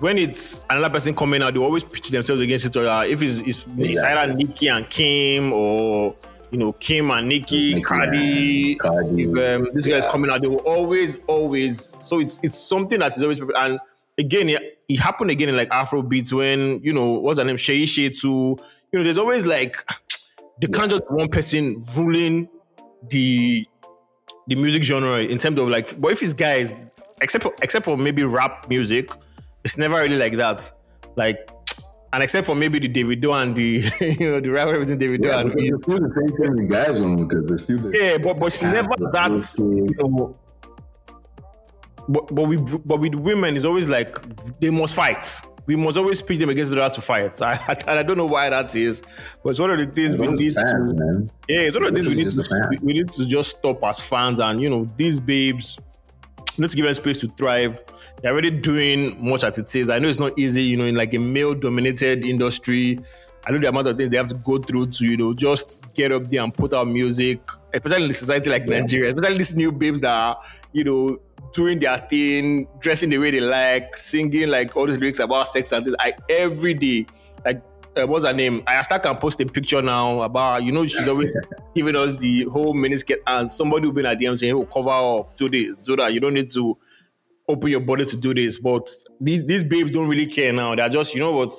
When 0.00 0.18
it's 0.18 0.64
another 0.68 0.90
person 0.92 1.14
coming 1.14 1.42
out, 1.42 1.54
they 1.54 1.60
always 1.60 1.82
pitch 1.84 2.10
themselves 2.10 2.42
against 2.42 2.66
each 2.66 2.76
other. 2.76 3.08
If 3.08 3.22
it's, 3.22 3.40
it's, 3.40 3.64
it's 3.78 4.02
either 4.02 4.34
Nikki 4.34 4.68
and 4.68 4.88
Kim 4.90 5.52
or 5.52 6.14
you 6.50 6.58
know 6.58 6.72
Kim 6.74 7.10
and 7.10 7.28
Nikki, 7.28 7.80
Cardi, 7.80 8.74
Cardi. 8.76 9.22
if, 9.24 9.28
um, 9.60 9.68
this 9.74 9.86
guy's 9.86 10.04
Yeah. 10.04 10.10
coming 10.10 10.30
out, 10.30 10.42
they 10.42 10.48
will 10.48 10.58
always, 10.58 11.16
always. 11.26 11.94
So 12.00 12.20
it's 12.20 12.40
it's 12.42 12.58
something 12.58 12.98
that 12.98 13.16
is 13.16 13.22
always 13.22 13.40
and 13.40 13.80
again, 14.18 14.50
it, 14.50 14.78
it 14.88 14.96
happened 15.00 15.30
again 15.30 15.48
in 15.48 15.56
like 15.56 15.70
Afro 15.70 16.02
beats 16.02 16.32
when 16.32 16.80
you 16.84 16.92
know 16.92 17.12
what's 17.12 17.38
her 17.38 17.44
name, 17.44 17.56
Shay 17.56 17.86
too. 17.86 18.58
You 18.92 18.98
know, 18.98 19.02
there's 19.02 19.18
always 19.18 19.46
like 19.46 19.90
they 20.60 20.66
can't 20.68 20.90
just 20.90 21.10
one 21.10 21.28
person 21.30 21.82
ruling 21.96 22.48
the 23.08 23.66
the 24.46 24.56
music 24.56 24.82
genre 24.82 25.18
in 25.20 25.38
terms 25.38 25.58
of 25.58 25.68
like, 25.68 25.98
but 26.00 26.12
if 26.12 26.22
it's 26.22 26.32
guys, 26.34 26.72
except 27.20 27.42
for, 27.44 27.54
except 27.62 27.84
for 27.84 27.96
maybe 27.96 28.22
rap 28.24 28.68
music, 28.68 29.10
it's 29.66 29.76
never 29.76 29.96
really 29.96 30.16
like 30.16 30.36
that. 30.36 30.70
Like, 31.16 31.50
and 32.12 32.22
except 32.22 32.46
for 32.46 32.54
maybe 32.54 32.78
the 32.78 32.88
Davido 32.88 33.42
and 33.42 33.54
the 33.54 33.82
you 34.20 34.30
know 34.30 34.40
the 34.40 34.48
rap 34.48 34.68
everything 34.68 34.98
Davido 34.98 35.26
Yeah, 35.26 35.40
and 35.40 35.52
because 35.52 35.70
it's 35.70 35.82
still 35.82 35.98
the 35.98 36.10
same 36.10 36.36
thing 36.38 36.56
the 36.56 36.74
guys 36.74 37.00
on 37.00 37.26
because 37.26 37.46
they're 37.46 37.58
still 37.58 37.78
the 37.80 37.90
yeah, 37.98 38.16
but 38.18 38.38
but 38.38 38.46
it's 38.46 38.62
never 38.62 38.94
that. 39.12 39.54
You 39.58 39.88
know, 39.98 40.36
but 42.08 42.32
but 42.32 42.44
we 42.44 42.56
but 42.58 43.00
with 43.00 43.16
women, 43.16 43.56
it's 43.56 43.64
always 43.64 43.88
like 43.88 44.16
they 44.60 44.70
must 44.70 44.94
fight. 44.94 45.26
We 45.66 45.74
must 45.74 45.98
always 45.98 46.22
pitch 46.22 46.38
them 46.38 46.48
against 46.50 46.70
the 46.70 46.80
other 46.80 46.94
to 46.94 47.00
fight. 47.00 47.42
I, 47.42 47.54
I, 47.68 47.72
and 47.88 47.98
I 47.98 48.04
don't 48.04 48.16
know 48.16 48.26
why 48.26 48.48
that 48.50 48.76
is, 48.76 49.02
but 49.42 49.50
it's 49.50 49.58
one 49.58 49.70
of 49.70 49.78
the 49.80 49.86
things 49.86 50.20
we 50.20 50.28
need 50.28 50.54
fans, 50.54 50.92
to. 50.92 50.94
man. 50.94 51.30
Yeah, 51.48 51.62
it's 51.62 51.74
one 51.74 51.86
of 51.86 51.92
the 51.92 51.96
things 51.96 52.08
we 52.08 52.14
need 52.14 52.30
to. 52.30 52.36
the 52.36 52.44
fans. 52.44 52.66
We, 52.70 52.78
we 52.86 52.92
need 52.92 53.10
to 53.10 53.26
just 53.26 53.56
stop 53.58 53.82
as 53.82 54.00
fans, 54.00 54.38
and 54.38 54.62
you 54.62 54.70
know, 54.70 54.88
these 54.96 55.18
babes. 55.18 55.76
Need 56.58 56.70
to 56.70 56.76
give 56.76 56.86
them 56.86 56.94
space 56.94 57.20
to 57.20 57.28
thrive. 57.28 57.80
They're 58.22 58.32
already 58.32 58.50
doing 58.50 59.22
much 59.22 59.44
as 59.44 59.58
it 59.58 59.74
is. 59.74 59.90
I 59.90 59.98
know 59.98 60.08
it's 60.08 60.18
not 60.18 60.38
easy, 60.38 60.62
you 60.62 60.76
know, 60.76 60.84
in 60.84 60.94
like 60.94 61.12
a 61.14 61.18
male-dominated 61.18 62.24
industry. 62.24 62.98
I 63.46 63.52
know 63.52 63.58
the 63.58 63.68
amount 63.68 63.86
of 63.86 63.96
things 63.96 64.08
they 64.08 64.16
have 64.16 64.28
to 64.28 64.34
go 64.34 64.58
through 64.58 64.86
to, 64.86 65.04
you 65.04 65.16
know, 65.16 65.34
just 65.34 65.84
get 65.94 66.12
up 66.12 66.28
there 66.30 66.42
and 66.42 66.52
put 66.52 66.72
out 66.72 66.88
music, 66.88 67.40
especially 67.72 68.04
in 68.04 68.10
a 68.10 68.14
society 68.14 68.50
like 68.50 68.66
Nigeria, 68.66 69.14
especially 69.14 69.38
these 69.38 69.54
new 69.54 69.70
babes 69.70 70.00
that 70.00 70.12
are, 70.12 70.42
you 70.72 70.82
know, 70.82 71.20
doing 71.52 71.78
their 71.78 71.98
thing, 71.98 72.66
dressing 72.80 73.10
the 73.10 73.18
way 73.18 73.30
they 73.30 73.40
like, 73.40 73.96
singing 73.96 74.48
like 74.48 74.76
all 74.76 74.86
these 74.86 74.98
lyrics 74.98 75.20
about 75.20 75.46
sex 75.46 75.72
and 75.72 75.84
things. 75.84 75.96
I 76.00 76.14
every 76.28 76.74
day, 76.74 77.06
like 77.44 77.62
uh, 77.96 78.06
what's 78.06 78.24
her 78.24 78.32
name? 78.32 78.62
I 78.66 78.80
start 78.82 79.02
can 79.02 79.16
post 79.16 79.40
a 79.40 79.46
picture 79.46 79.82
now 79.82 80.22
about, 80.22 80.62
you 80.62 80.72
know, 80.72 80.86
she's 80.86 81.08
always 81.08 81.32
giving 81.74 81.96
us 81.96 82.14
the 82.14 82.44
whole 82.44 82.74
miniskirt 82.74 83.18
and 83.26 83.50
somebody 83.50 83.86
will 83.86 83.94
be 83.94 84.00
in 84.00 84.06
a 84.06 84.16
DM 84.16 84.38
saying, 84.38 84.54
oh, 84.54 84.64
cover 84.64 84.90
up, 84.90 85.36
do 85.36 85.48
this, 85.48 85.78
do 85.78 85.96
that. 85.96 86.12
You 86.12 86.20
don't 86.20 86.34
need 86.34 86.50
to 86.50 86.76
open 87.48 87.70
your 87.70 87.80
body 87.80 88.04
to 88.04 88.16
do 88.16 88.34
this. 88.34 88.58
But 88.58 88.90
these, 89.20 89.44
these 89.46 89.64
babes 89.64 89.90
don't 89.90 90.08
really 90.08 90.26
care 90.26 90.52
now. 90.52 90.74
They're 90.74 90.88
just, 90.88 91.14
you 91.14 91.20
know 91.20 91.32
what? 91.32 91.54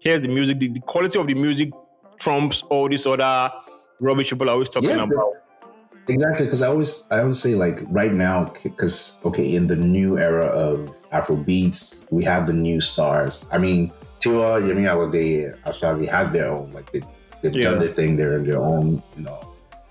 Here's 0.00 0.22
the 0.22 0.28
music. 0.28 0.58
The, 0.58 0.68
the 0.68 0.80
quality 0.80 1.18
of 1.18 1.26
the 1.26 1.34
music 1.34 1.70
trumps 2.18 2.62
all 2.62 2.88
this 2.88 3.06
other 3.06 3.50
rubbish 4.00 4.30
people 4.30 4.48
are 4.48 4.52
always 4.52 4.70
talking 4.70 4.90
Yeah, 4.90 5.02
about. 5.04 5.34
Exactly, 6.08 6.46
because 6.46 6.62
I 6.62 6.68
always 6.68 7.06
I 7.10 7.20
always 7.20 7.38
say 7.38 7.54
like 7.54 7.82
right 7.88 8.12
now, 8.12 8.52
because 8.64 9.20
okay, 9.24 9.54
in 9.54 9.68
the 9.68 9.76
new 9.76 10.18
era 10.18 10.46
of 10.46 10.90
Afro 11.12 11.36
beats, 11.36 12.04
we 12.10 12.24
have 12.24 12.46
the 12.46 12.52
new 12.52 12.80
stars. 12.80 13.46
I 13.52 13.58
mean, 13.58 13.92
Tiwa, 14.20 14.60
Yemi 14.62 15.12
they 15.12 15.52
actually 15.68 16.06
have 16.06 16.32
their 16.32 16.50
own 16.50 16.70
like 16.72 16.90
they 16.92 17.02
they've 17.42 17.54
Yeah. 17.56 17.70
done 17.70 17.78
their 17.80 17.88
thing. 17.88 18.16
They're 18.16 18.36
in 18.36 18.44
their 18.44 18.60
own 18.60 19.02
you 19.16 19.22
know 19.24 19.40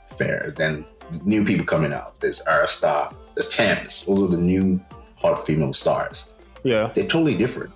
fair. 0.08 0.54
Then 0.56 0.86
new 1.26 1.44
people 1.44 1.66
coming 1.66 1.94
out. 1.94 2.20
There's 2.20 2.42
Ayra 2.42 2.68
Starr, 2.68 3.12
there's 3.36 3.48
Tems. 3.48 4.06
Those 4.06 4.24
are 4.24 4.28
the 4.28 4.38
new 4.38 4.80
hot 5.22 5.46
female 5.46 5.74
stars. 5.74 6.26
Yeah. 6.64 6.90
They're 6.94 7.06
totally 7.06 7.36
different 7.36 7.72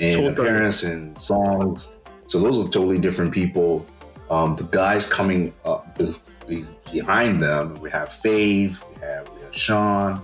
in 0.00 0.14
Totally. 0.14 0.32
appearance 0.32 0.82
and 0.82 1.18
songs. 1.18 1.88
So 2.26 2.40
those 2.40 2.58
are 2.64 2.68
totally 2.68 2.98
different 2.98 3.32
people. 3.32 3.84
Um, 4.30 4.56
the 4.56 4.64
guys 4.64 5.06
coming 5.06 5.52
up 5.64 5.96
be- 5.98 6.14
be- 6.48 6.64
behind 6.92 7.40
them, 7.40 7.78
we 7.80 7.90
have 7.90 8.08
Fave, 8.08 8.82
we 8.94 9.06
have, 9.06 9.28
we 9.34 9.40
have 9.42 9.54
Sean, 9.54 10.22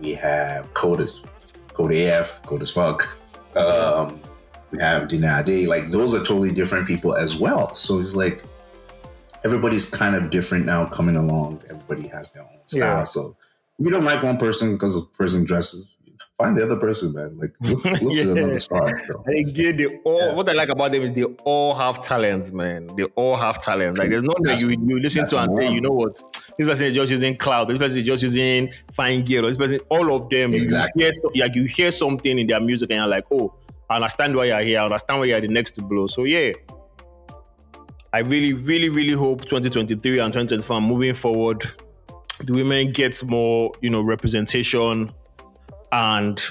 we 0.00 0.12
have 0.14 0.72
Code 0.74 1.00
AF, 1.92 2.42
Code 2.46 2.62
as 2.62 2.70
fuck. 2.70 3.16
Um, 3.56 4.18
we 4.72 4.78
have 4.82 5.08
Dinade. 5.08 5.68
Like 5.68 5.90
those 5.90 6.14
are 6.14 6.18
totally 6.18 6.50
different 6.50 6.86
people 6.86 7.14
as 7.14 7.36
well. 7.36 7.72
So 7.74 7.98
it's 7.98 8.16
like 8.16 8.42
everybody's 9.44 9.84
kind 9.84 10.16
of 10.16 10.30
different 10.30 10.66
now 10.66 10.86
coming 10.86 11.16
along. 11.16 11.62
Everybody 11.68 12.08
has 12.08 12.32
their 12.32 12.42
own 12.42 12.66
style. 12.66 12.80
Yeah. 12.80 13.00
So 13.00 13.36
if 13.78 13.86
you 13.86 13.92
don't 13.92 14.04
like 14.04 14.22
one 14.22 14.38
person 14.38 14.72
because 14.72 14.96
the 14.96 15.02
person 15.02 15.44
dresses, 15.44 15.96
find 16.34 16.56
the 16.56 16.64
other 16.64 16.76
person, 16.76 17.12
man. 17.12 17.38
Like 17.38 17.54
look, 17.60 17.84
look 18.02 18.14
yeah. 18.14 18.22
to 18.24 18.32
another 18.32 18.58
star. 18.58 18.88
So. 19.06 19.22
They 19.26 19.44
get 19.44 19.76
they 19.76 19.86
all. 20.04 20.28
Yeah. 20.28 20.32
What 20.32 20.48
I 20.48 20.52
like 20.52 20.70
about 20.70 20.92
them 20.92 21.02
is 21.02 21.12
they 21.12 21.24
all 21.24 21.74
have 21.74 22.00
talents, 22.00 22.50
man. 22.50 22.88
They 22.96 23.04
all 23.04 23.36
have 23.36 23.62
talents. 23.62 23.98
Like 23.98 24.08
there's 24.08 24.22
no 24.22 24.34
that 24.40 24.60
you 24.60 24.70
you 24.70 25.00
listen 25.00 25.26
to 25.26 25.38
and 25.38 25.54
say, 25.54 25.68
you 25.68 25.80
know 25.80 25.92
what, 25.92 26.22
this 26.58 26.66
person 26.66 26.86
is 26.86 26.94
just 26.94 27.10
using 27.10 27.36
cloud. 27.36 27.68
This 27.68 27.78
person 27.78 27.98
is 27.98 28.04
just 28.04 28.22
using 28.22 28.72
fine 28.92 29.22
gear. 29.24 29.44
Or 29.44 29.48
this 29.48 29.58
person, 29.58 29.80
all 29.90 30.14
of 30.14 30.30
them. 30.30 30.54
Exactly. 30.54 31.04
You 31.04 31.12
hear, 31.32 31.44
like 31.44 31.54
you 31.54 31.64
hear 31.64 31.90
something 31.90 32.38
in 32.38 32.46
their 32.46 32.60
music 32.60 32.90
and 32.90 32.98
you're 32.98 33.06
like, 33.06 33.26
oh, 33.30 33.54
I 33.92 33.96
understand 33.96 34.34
why 34.34 34.46
you're 34.46 34.60
here. 34.60 34.80
I 34.80 34.84
understand 34.84 35.20
why 35.20 35.26
you're 35.26 35.40
the 35.40 35.48
next 35.48 35.72
to 35.72 35.82
blow. 35.82 36.06
So 36.06 36.24
yeah. 36.24 36.52
I 38.14 38.18
really, 38.18 38.52
really, 38.52 38.88
really 38.88 39.12
hope 39.12 39.42
2023 39.42 40.18
and 40.18 40.32
2024 40.32 40.80
moving 40.80 41.14
forward, 41.14 41.62
the 42.40 42.52
women 42.52 42.92
get 42.92 43.22
more, 43.24 43.72
you 43.80 43.88
know, 43.90 44.02
representation 44.02 45.12
and 45.92 46.42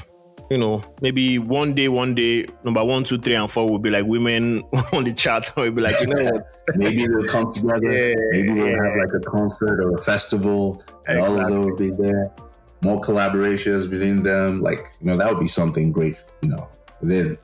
you 0.52 0.58
know, 0.58 0.84
maybe 1.02 1.40
one 1.40 1.74
day, 1.74 1.88
one 1.88 2.14
day, 2.14 2.46
number 2.66 2.84
one, 2.84 3.06
two, 3.06 3.18
three, 3.18 3.36
and 3.36 3.50
four 3.50 3.70
will 3.70 3.80
be 3.80 3.90
like 3.90 4.06
women 4.06 4.62
on 4.94 5.06
the 5.06 5.14
chart. 5.14 5.50
We'll 5.56 5.72
be 5.72 5.82
like, 5.82 5.96
you 6.02 6.08
know 6.08 6.26
what? 6.26 6.46
maybe 6.76 7.08
they'll 7.08 7.24
come 7.24 7.50
together. 7.50 7.90
Yeah, 7.90 8.16
maybe 8.32 8.48
they'll 8.50 8.68
yeah. 8.68 8.84
have 8.84 8.98
like 8.98 9.14
a 9.16 9.20
concert 9.22 9.80
or 9.82 9.96
a 9.96 10.02
festival, 10.02 10.84
and 11.08 11.20
exactly. 11.20 11.40
all 11.40 11.46
of 11.46 11.50
them 11.50 11.66
will 11.66 11.78
be 11.78 11.90
there. 11.92 12.34
More 12.82 13.00
collaborations 13.00 13.90
between 13.90 14.24
them. 14.24 14.62
Like, 14.62 14.86
you 15.00 15.08
know, 15.08 15.16
that 15.16 15.30
would 15.30 15.40
be 15.40 15.48
something 15.48 15.94
great, 15.94 16.22
you 16.42 16.50
know. 16.50 16.68
Then 17.02 17.38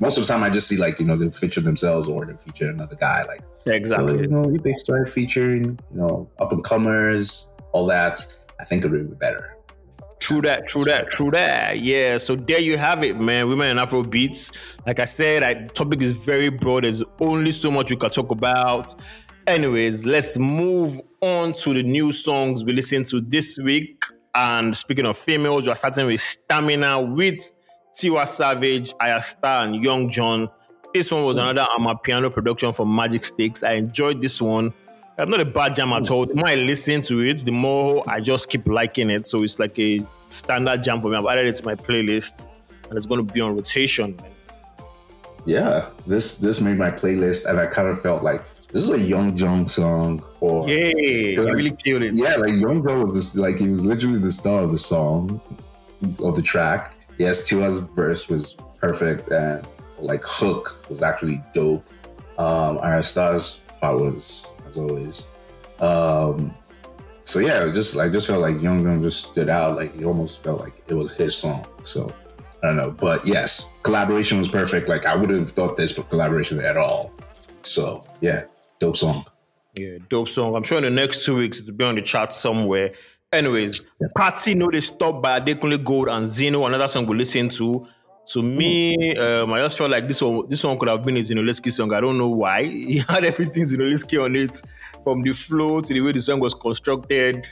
most 0.00 0.18
of 0.18 0.26
the 0.26 0.32
time 0.32 0.42
I 0.42 0.50
just 0.50 0.68
see 0.68 0.76
like, 0.76 0.98
you 0.98 1.06
know, 1.06 1.16
they'll 1.16 1.30
feature 1.30 1.60
themselves 1.60 2.08
or 2.08 2.26
they'll 2.26 2.36
feature 2.36 2.66
another 2.66 2.96
guy. 2.96 3.24
Like 3.24 3.42
exactly. 3.66 4.18
So, 4.18 4.22
you 4.22 4.28
know, 4.28 4.42
if 4.52 4.62
they 4.62 4.72
start 4.72 5.08
featuring, 5.08 5.78
you 5.92 5.98
know, 5.98 6.28
up 6.38 6.52
and 6.52 6.62
comers, 6.64 7.46
all 7.72 7.86
that, 7.86 8.26
I 8.60 8.64
think 8.64 8.84
it 8.84 8.90
would 8.90 9.10
be 9.10 9.16
better. 9.16 9.56
True 10.18 10.40
that, 10.42 10.68
true 10.68 10.84
that, 10.84 11.10
true 11.10 11.32
that. 11.32 11.80
Yeah. 11.80 12.16
So 12.18 12.36
there 12.36 12.60
you 12.60 12.78
have 12.78 13.02
it, 13.02 13.18
man. 13.18 13.48
Women 13.48 13.70
and 13.70 13.80
Afro 13.80 14.04
beats. 14.04 14.52
Like 14.86 15.00
I 15.00 15.04
said, 15.04 15.42
I, 15.42 15.54
the 15.54 15.68
topic 15.68 16.00
is 16.00 16.12
very 16.12 16.48
broad. 16.48 16.84
There's 16.84 17.02
only 17.20 17.50
so 17.50 17.72
much 17.72 17.90
we 17.90 17.96
can 17.96 18.10
talk 18.10 18.30
about. 18.30 18.94
Anyways, 19.48 20.06
let's 20.06 20.38
move 20.38 21.00
on 21.20 21.52
to 21.54 21.74
the 21.74 21.82
new 21.82 22.12
songs 22.12 22.64
we 22.64 22.72
listened 22.72 23.06
to 23.06 23.20
this 23.20 23.58
week. 23.58 24.04
And 24.34 24.76
speaking 24.76 25.06
of 25.06 25.18
females, 25.18 25.66
we 25.66 25.72
are 25.72 25.76
starting 25.76 26.06
with 26.06 26.20
Stamina 26.20 27.00
with 27.00 27.50
Tiwa 27.94 28.26
Savage, 28.26 28.94
Ayra 28.94 29.22
Starr, 29.22 29.66
and 29.66 29.82
Young 29.82 30.08
Jonn. 30.08 30.50
This 30.94 31.10
one 31.10 31.24
was 31.24 31.36
hmm. 31.36 31.44
another 31.44 31.66
amapiano 31.76 32.32
production 32.32 32.72
from 32.72 32.88
Magicsticks. 32.88 33.66
I 33.66 33.74
enjoyed 33.74 34.20
this 34.20 34.40
one. 34.40 34.72
I'm 35.18 35.28
not 35.28 35.40
a 35.40 35.44
bad 35.44 35.74
jam 35.74 35.92
at 35.92 36.08
hmm. 36.08 36.14
all. 36.14 36.26
The 36.26 36.34
more 36.34 36.48
I 36.48 36.54
listen 36.54 37.02
to 37.02 37.20
it, 37.20 37.44
the 37.44 37.52
more 37.52 38.04
I 38.08 38.20
just 38.20 38.48
keep 38.48 38.66
liking 38.66 39.10
it. 39.10 39.26
So 39.26 39.42
it's 39.42 39.58
like 39.58 39.78
a 39.78 40.04
standard 40.30 40.82
jam 40.82 41.00
for 41.00 41.08
me. 41.08 41.16
I've 41.16 41.26
added 41.26 41.46
it 41.46 41.56
to 41.56 41.64
my 41.64 41.74
playlist, 41.74 42.46
and 42.88 42.96
it's 42.96 43.06
going 43.06 43.24
to 43.24 43.32
be 43.32 43.40
on 43.40 43.54
rotation. 43.54 44.18
Yeah, 45.44 45.88
this 46.06 46.36
this 46.36 46.60
made 46.60 46.78
my 46.78 46.90
playlist, 46.90 47.46
and 47.46 47.58
I 47.58 47.66
kind 47.66 47.88
of 47.88 48.00
felt 48.00 48.22
like 48.22 48.44
this 48.68 48.84
is 48.84 48.90
a 48.90 48.98
Young 48.98 49.36
Jonn 49.36 49.68
song. 49.68 50.22
Or 50.40 50.68
yeah, 50.68 50.92
he 50.96 51.36
really 51.36 51.72
killed 51.72 52.02
it. 52.02 52.14
Yeah, 52.14 52.36
like 52.36 52.54
Young 52.54 52.82
Jonn 52.82 53.06
was 53.06 53.16
just, 53.16 53.36
like 53.36 53.58
he 53.58 53.68
was 53.68 53.84
literally 53.84 54.18
the 54.18 54.30
star 54.30 54.60
of 54.60 54.70
the 54.70 54.78
song 54.78 55.40
of 56.24 56.36
the 56.36 56.42
track. 56.42 56.94
Yes, 57.18 57.40
Tiwa's 57.42 57.78
verse 57.80 58.28
was 58.28 58.56
perfect, 58.78 59.30
and 59.30 59.66
like 59.98 60.22
hook 60.24 60.88
was 60.88 61.02
actually 61.02 61.42
dope. 61.54 61.84
Um, 62.38 62.78
Ayra 62.78 63.04
Starr's 63.04 63.60
part 63.80 64.00
was 64.00 64.46
as 64.66 64.76
always. 64.76 65.30
Um, 65.80 66.54
so 67.24 67.38
yeah, 67.38 67.68
just 67.72 67.96
I 67.96 68.08
just 68.08 68.26
felt 68.26 68.40
like 68.40 68.60
Young 68.60 68.82
Gun 68.82 69.02
just 69.02 69.30
stood 69.30 69.48
out. 69.48 69.76
Like 69.76 69.94
it 69.96 70.04
almost 70.04 70.42
felt 70.42 70.60
like 70.60 70.74
it 70.88 70.94
was 70.94 71.12
his 71.12 71.36
song. 71.36 71.66
So 71.82 72.12
I 72.62 72.68
don't 72.68 72.76
know, 72.76 72.90
but 72.90 73.26
yes, 73.26 73.70
collaboration 73.82 74.38
was 74.38 74.48
perfect. 74.48 74.88
Like 74.88 75.06
I 75.06 75.14
wouldn't 75.14 75.38
have 75.38 75.50
thought 75.50 75.76
this 75.76 75.92
collaboration 75.92 76.60
at 76.60 76.76
all. 76.76 77.12
So 77.62 78.04
yeah, 78.20 78.44
dope 78.80 78.96
song. 78.96 79.24
Yeah, 79.74 79.98
dope 80.08 80.28
song. 80.28 80.54
I'm 80.54 80.62
sure 80.62 80.78
in 80.78 80.84
the 80.84 80.90
next 80.90 81.24
two 81.24 81.36
weeks 81.36 81.60
it'll 81.60 81.74
be 81.74 81.84
on 81.84 81.94
the 81.94 82.02
chart 82.02 82.32
somewhere. 82.32 82.92
Anyways. 83.32 83.80
Party 84.14 84.54
No 84.54 84.68
Dey 84.68 84.80
Stop 84.80 85.22
by 85.22 85.40
Adekunle 85.40 85.82
Gold 85.82 86.08
and 86.08 86.26
Zino, 86.26 86.66
another 86.66 86.86
song 86.86 87.06
we 87.06 87.16
listen 87.16 87.48
to. 87.48 87.86
To 88.32 88.42
me, 88.42 89.16
um, 89.16 89.52
I 89.52 89.58
just 89.60 89.76
felt 89.76 89.90
like 89.90 90.06
this 90.06 90.22
one 90.22 90.48
this 90.48 90.62
one 90.62 90.78
could 90.78 90.88
have 90.88 91.02
been 91.02 91.16
a 91.16 91.20
Zinoleesky 91.20 91.72
song. 91.72 91.92
I 91.92 92.00
don't 92.00 92.18
know 92.18 92.28
why. 92.28 92.62
He 92.66 92.98
had 92.98 93.24
everything 93.24 93.64
Zinoleesky 93.64 94.22
on 94.22 94.36
it, 94.36 94.60
from 95.02 95.22
the 95.22 95.32
flow 95.32 95.80
to 95.80 95.92
the 95.92 96.00
way 96.00 96.12
the 96.12 96.20
song 96.20 96.38
was 96.38 96.54
constructed. 96.54 97.48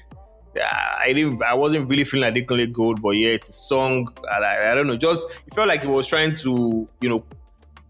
I 0.57 1.13
didn't 1.13 1.43
I 1.43 1.55
wasn't 1.55 1.89
really 1.89 2.05
feeling 2.05 2.33
like 2.33 2.47
Adekunle 2.47 2.73
Gold, 2.73 3.03
but 3.03 3.11
yeah, 3.11 3.31
it's 3.31 3.49
a 3.49 3.53
song. 3.53 4.15
I, 4.31 4.71
I 4.71 4.75
don't 4.75 4.87
know, 4.87 4.97
just 4.97 5.29
it 5.47 5.55
felt 5.55 5.67
like 5.67 5.83
he 5.83 5.89
was 5.89 6.07
trying 6.07 6.33
to, 6.33 6.89
you 7.01 7.09
know, 7.09 7.25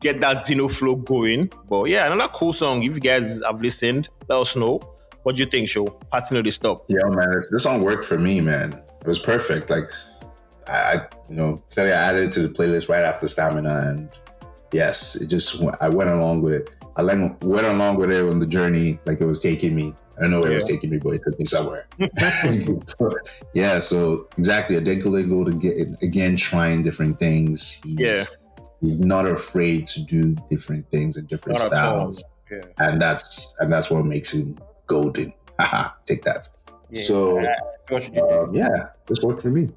get 0.00 0.20
that 0.20 0.38
Zino 0.38 0.70
flow 0.70 0.96
going. 0.96 1.52
But 1.68 1.84
yeah, 1.84 2.10
another 2.10 2.30
cool 2.32 2.52
song. 2.52 2.82
If 2.82 2.94
you 2.94 3.00
guys 3.00 3.42
have 3.44 3.60
listened, 3.60 4.08
let 4.28 4.40
us 4.40 4.56
know. 4.56 4.80
What 5.22 5.36
do 5.36 5.42
you 5.42 5.48
think, 5.48 5.68
show? 5.68 5.84
Party 5.84 6.34
No 6.34 6.42
Dey 6.42 6.50
Stop. 6.50 6.84
Yeah, 6.88 7.04
man. 7.04 7.44
This 7.50 7.64
song 7.64 7.82
worked 7.82 8.04
for 8.04 8.18
me, 8.18 8.40
man. 8.40 8.72
It 9.00 9.06
was 9.06 9.18
perfect. 9.18 9.70
Like 9.70 9.88
I, 10.66 11.06
you 11.28 11.36
know, 11.36 11.62
clearly 11.70 11.92
I 11.92 12.02
added 12.02 12.24
it 12.24 12.30
to 12.32 12.42
the 12.42 12.48
playlist 12.48 12.88
right 12.88 13.02
after 13.02 13.26
Stamina, 13.26 13.84
and 13.86 14.08
yes, 14.72 15.16
it 15.16 15.26
just 15.26 15.62
I 15.80 15.88
went 15.88 16.10
along 16.10 16.42
with 16.42 16.54
it. 16.54 16.76
I 16.96 17.02
went 17.02 17.42
along 17.42 17.96
with 17.96 18.10
it 18.10 18.28
on 18.28 18.38
the 18.38 18.46
journey, 18.46 18.98
like 19.04 19.20
it 19.20 19.26
was 19.26 19.38
taking 19.38 19.74
me. 19.74 19.94
I 20.16 20.22
don't 20.22 20.32
know 20.32 20.40
where 20.40 20.50
yeah. 20.50 20.56
it 20.58 20.62
was 20.62 20.68
taking 20.68 20.90
me, 20.90 20.98
but 20.98 21.14
it 21.14 21.22
took 21.22 21.38
me 21.38 21.46
somewhere. 21.46 21.88
yeah, 23.54 23.78
so 23.78 24.28
exactly, 24.36 24.76
a 24.76 24.80
go 24.80 25.44
to 25.44 25.52
get 25.52 25.88
again 26.02 26.36
trying 26.36 26.82
different 26.82 27.18
things. 27.18 27.80
He's, 27.82 27.98
yeah. 27.98 28.22
he's 28.80 28.98
not 28.98 29.26
afraid 29.26 29.86
to 29.88 30.02
do 30.02 30.34
different 30.48 30.90
things 30.90 31.16
and 31.16 31.26
different 31.26 31.58
not 31.58 31.68
styles, 31.68 32.24
yeah. 32.50 32.60
and 32.78 33.00
that's 33.00 33.54
and 33.60 33.72
that's 33.72 33.90
what 33.90 34.04
makes 34.04 34.32
him 34.34 34.58
golden. 34.90 35.32
Haha, 35.60 35.92
take 36.04 36.22
that. 36.22 36.48
Yeah, 36.90 37.02
so 37.02 37.38
um, 37.38 38.54
yeah, 38.54 38.88
this 39.06 39.20
worked 39.22 39.42
for 39.42 39.50
me. 39.50 39.70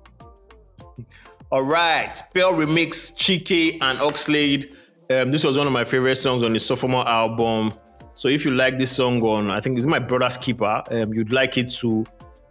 All 1.52 1.62
right, 1.62 2.14
Spell 2.14 2.54
Remix, 2.54 3.14
Chike 3.14 3.78
and 3.80 4.00
Oxlade. 4.00 4.76
Um, 5.12 5.32
this 5.32 5.44
was 5.44 5.56
one 5.56 5.68
of 5.68 5.74
my 5.74 5.86
favorite 5.86 6.16
songs 6.16 6.42
on 6.42 6.52
the 6.52 6.60
sophomore 6.60 7.08
album. 7.08 7.74
So 8.16 8.28
if 8.28 8.44
you 8.44 8.52
like 8.52 8.80
this 8.80 8.92
song 8.92 9.22
on, 9.22 9.52
I 9.52 9.60
think 9.60 9.78
it's 9.78 9.86
my 9.86 10.00
brother's 10.00 10.38
keeper, 10.38 10.82
um, 10.90 11.14
you'd 11.14 11.32
like 11.32 11.58
it 11.58 11.70
to. 11.82 12.06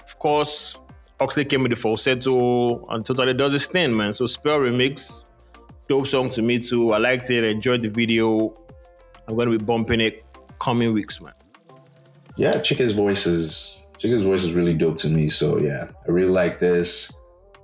Of 0.05 0.19
course, 0.19 0.79
Oxlade 1.19 1.49
came 1.49 1.63
with 1.63 1.71
the 1.71 1.77
falsetto 1.77 2.87
and 2.87 3.05
totally 3.05 3.35
does 3.35 3.53
his 3.53 3.67
thing, 3.67 3.97
man. 3.97 4.13
So 4.13 4.27
Spell 4.27 4.59
Remix, 4.59 5.27
dope 5.89 6.07
song 6.07 6.31
to 6.31 6.43
me 6.43 6.61
too. 6.61 6.93
I 6.93 6.99
liked 6.99 7.31
it, 7.31 7.43
enjoyed 7.43 7.83
the 7.83 7.89
video. 7.89 8.55
I'm 9.27 9.35
going 9.35 9.51
to 9.51 9.59
be 9.59 9.65
bumping 9.65 10.01
it 10.01 10.25
coming 10.61 10.93
weeks, 10.93 11.21
man. 11.21 11.35
Yeah, 12.37 12.53
Chike's 12.61 12.93
voice 12.93 13.27
is 13.27 13.83
Chike's 13.99 14.23
voice 14.23 14.45
is 14.45 14.53
really 14.53 14.75
dope 14.75 14.97
to 14.99 15.09
me. 15.09 15.29
So 15.29 15.59
yeah, 15.59 15.89
I 16.07 16.11
really 16.11 16.33
like 16.33 16.59
this. 16.59 17.13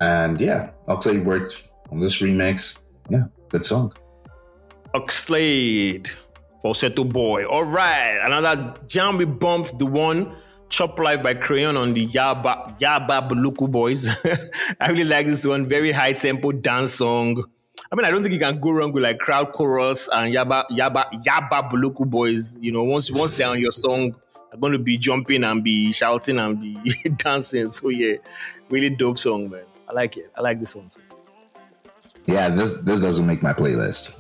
And 0.01 0.41
yeah, 0.41 0.71
Oxlade 0.87 1.25
worked 1.25 1.71
on 1.91 2.01
this 2.01 2.19
remix. 2.19 2.79
Yeah, 3.09 3.25
good 3.49 3.65
song. 3.65 3.93
Oxlade, 4.95 6.09
Falsetto 6.63 7.05
Boy. 7.05 7.45
All 7.45 7.65
right, 7.65 8.19
another 8.23 8.75
jam 8.87 9.17
we 9.17 9.25
bumped 9.25 9.79
the 9.79 9.87
one 9.87 10.37
Chop 10.69 10.99
Life 10.99 11.23
by 11.23 11.35
Crayon 11.35 11.77
on 11.77 11.95
the 11.95 12.07
Yaba 12.07 12.79
Yaba 12.79 13.29
Buluku 13.29 13.71
Boys. 13.71 14.07
I 14.81 14.91
really 14.91 15.05
like 15.05 15.27
this 15.27 15.47
one. 15.47 15.67
Very 15.67 15.93
high 15.93 16.13
tempo 16.13 16.53
dance 16.53 16.95
song. 16.95 17.43
I 17.91 17.97
mean, 17.97 18.05
I 18.05 18.11
don't 18.11 18.23
think 18.23 18.35
you 18.35 18.41
can 18.41 18.61
go 18.61 18.73
wrong 18.73 18.93
with 18.93 19.03
like 19.03 19.19
crowd 19.19 19.53
chorus 19.53 20.09
and 20.13 20.35
Yaba 20.35 20.65
Yaba 20.71 21.11
Yaba 21.25 21.71
Buluku 21.71 22.07
Boys. 22.07 22.59
You 22.61 22.73
know, 22.73 22.83
once 22.85 23.11
once 23.11 23.37
they're 23.37 23.49
on 23.49 23.61
your 23.61 23.73
song, 23.73 24.15
they're 24.51 24.61
going 24.61 24.73
to 24.73 24.79
be 24.79 24.97
jumping 24.97 25.45
and 25.45 25.63
be 25.63 25.93
shouting 25.93 26.39
and 26.39 26.61
be 26.61 26.79
dancing. 27.17 27.69
So 27.69 27.89
yeah, 27.89 28.17
really 28.71 28.91
dope 28.91 29.19
song, 29.19 29.51
man. 29.51 29.65
I 29.89 29.93
like 29.93 30.17
it. 30.17 30.31
I 30.37 30.41
like 30.41 30.61
this 30.61 30.75
one 30.75 30.89
too. 30.89 31.01
Yeah, 32.27 32.49
this 32.51 32.73
this 32.83 33.01
doesn't 33.01 33.27
make 33.27 33.43
my 33.43 33.53
playlist. 33.53 34.19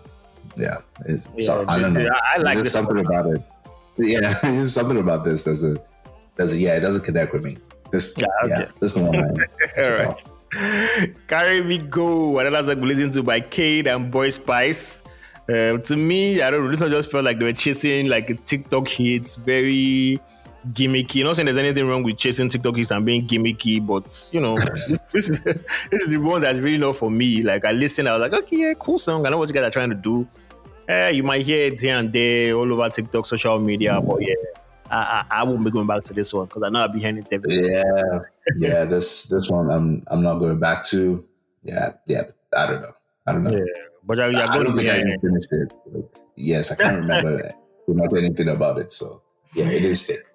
Yeah, 0.57 0.79
yeah 1.07 1.19
so, 1.39 1.65
I 1.69 1.79
don't 1.79 1.93
know. 1.93 2.01
Yeah, 2.01 2.21
I 2.35 2.39
like 2.39 2.59
this 2.59 2.73
something 2.73 2.99
about 2.99 3.27
it. 3.27 3.43
Yeah, 3.99 4.33
there's 4.43 4.73
something 4.73 4.99
about 4.99 5.25
this 5.25 5.43
doesn't 5.45 5.79
doesn't 6.37 6.61
yeah 6.61 6.77
it 6.77 6.81
doesn't 6.81 7.05
connect 7.05 7.33
with 7.33 7.45
me. 7.45 7.59
This 7.91 8.21
yeah, 8.21 8.27
okay. 8.45 8.61
yeah 8.61 8.71
this 8.81 8.95
one. 8.95 9.15
All 9.79 9.91
right. 9.93 10.17
Carry 11.29 11.63
Me 11.63 11.77
Go, 11.77 12.39
another 12.39 12.75
song 12.75 12.83
listened 12.83 13.13
to 13.15 13.23
by 13.23 13.41
Cade 13.41 13.87
and 13.87 14.11
Boy 14.11 14.29
Spyce. 14.29 15.03
Uh, 15.49 15.79
to 15.79 15.97
me, 15.97 16.43
I 16.43 16.51
don't 16.51 16.65
know. 16.65 16.71
This 16.71 16.81
one 16.81 16.91
just 16.91 17.11
felt 17.11 17.25
like 17.25 17.39
they 17.39 17.45
were 17.45 17.53
chasing 17.53 18.09
like 18.09 18.45
TikTok 18.45 18.87
hits, 18.87 19.37
very 19.37 20.21
gimmicky. 20.73 21.25
Not 21.25 21.37
saying 21.37 21.47
there's 21.47 21.57
anything 21.57 21.89
wrong 21.89 22.03
with 22.03 22.19
chasing 22.19 22.49
TikToks 22.49 22.95
and 22.95 23.07
being 23.07 23.27
gimmicky, 23.27 23.85
but 23.85 24.29
you 24.33 24.41
know, 24.41 24.57
this 25.13 25.31
is 25.31 25.41
this 25.41 26.03
is 26.03 26.11
the 26.11 26.19
one 26.19 26.43
that's 26.43 26.59
really 26.59 26.79
not 26.79 26.97
for 26.97 27.11
me. 27.11 27.43
Like 27.43 27.65
I 27.65 27.73
listened, 27.73 28.09
I 28.09 28.19
was 28.19 28.31
like, 28.31 28.43
okay, 28.45 28.57
yeah, 28.57 28.75
cool 28.75 28.99
song. 28.99 29.25
I 29.27 29.31
know 29.31 29.39
what 29.39 29.49
you 29.49 29.55
guys 29.55 29.65
are 29.65 29.71
trying 29.71 29.91
to 29.91 29.97
do. 29.97 30.27
Eh, 30.89 31.11
you 31.11 31.23
might 31.23 31.45
hear 31.45 31.67
it 31.67 31.81
here 31.81 31.97
and 31.97 32.13
there 32.13 32.55
all 32.55 32.71
over 32.73 32.89
TikTok, 32.89 33.27
social 33.27 33.59
media, 33.59 34.01
but 34.01 34.21
yeah, 34.21 34.35
I, 34.91 35.25
I, 35.31 35.41
I 35.41 35.45
won't 35.45 35.65
be 35.65 35.71
going 35.71 35.87
back 35.87 36.03
to 36.05 36.15
this 36.15 36.33
one 36.33 36.47
because 36.47 36.63
I 36.63 36.71
know 36.71 36.81
I'll 36.81 36.89
be 36.89 37.01
hearing 37.01 37.19
it 37.19 37.29
every 37.31 37.55
Yeah, 37.55 37.83
yeah. 38.57 38.85
This 38.85 39.25
this 39.25 39.49
one 39.49 39.71
I'm 39.71 40.03
I'm 40.09 40.23
not 40.23 40.39
going 40.39 40.59
back 40.59 40.85
to. 40.87 41.25
Yeah, 41.63 41.93
yeah. 42.07 42.23
I 42.57 42.67
don't 42.67 42.81
know. 42.81 42.93
I 43.27 43.33
don't 43.33 43.43
know. 43.45 43.51
Yeah, 43.51 43.65
but 44.09 44.17
you're 44.17 44.27
I 44.41 44.47
don't 44.47 44.73
think 44.73 44.89
I 44.89 45.01
even 45.01 45.21
finished 45.21 45.53
it. 45.53 45.75
Yes, 46.35 46.73
I 46.73 46.77
can't 46.77 46.97
remember 46.97 47.53
not 47.89 48.17
anything 48.17 48.49
about 48.49 48.79
it. 48.79 48.91
So 48.91 49.23
yeah, 49.55 49.67
it 49.67 49.85
is 49.85 50.07
thick. 50.07 50.31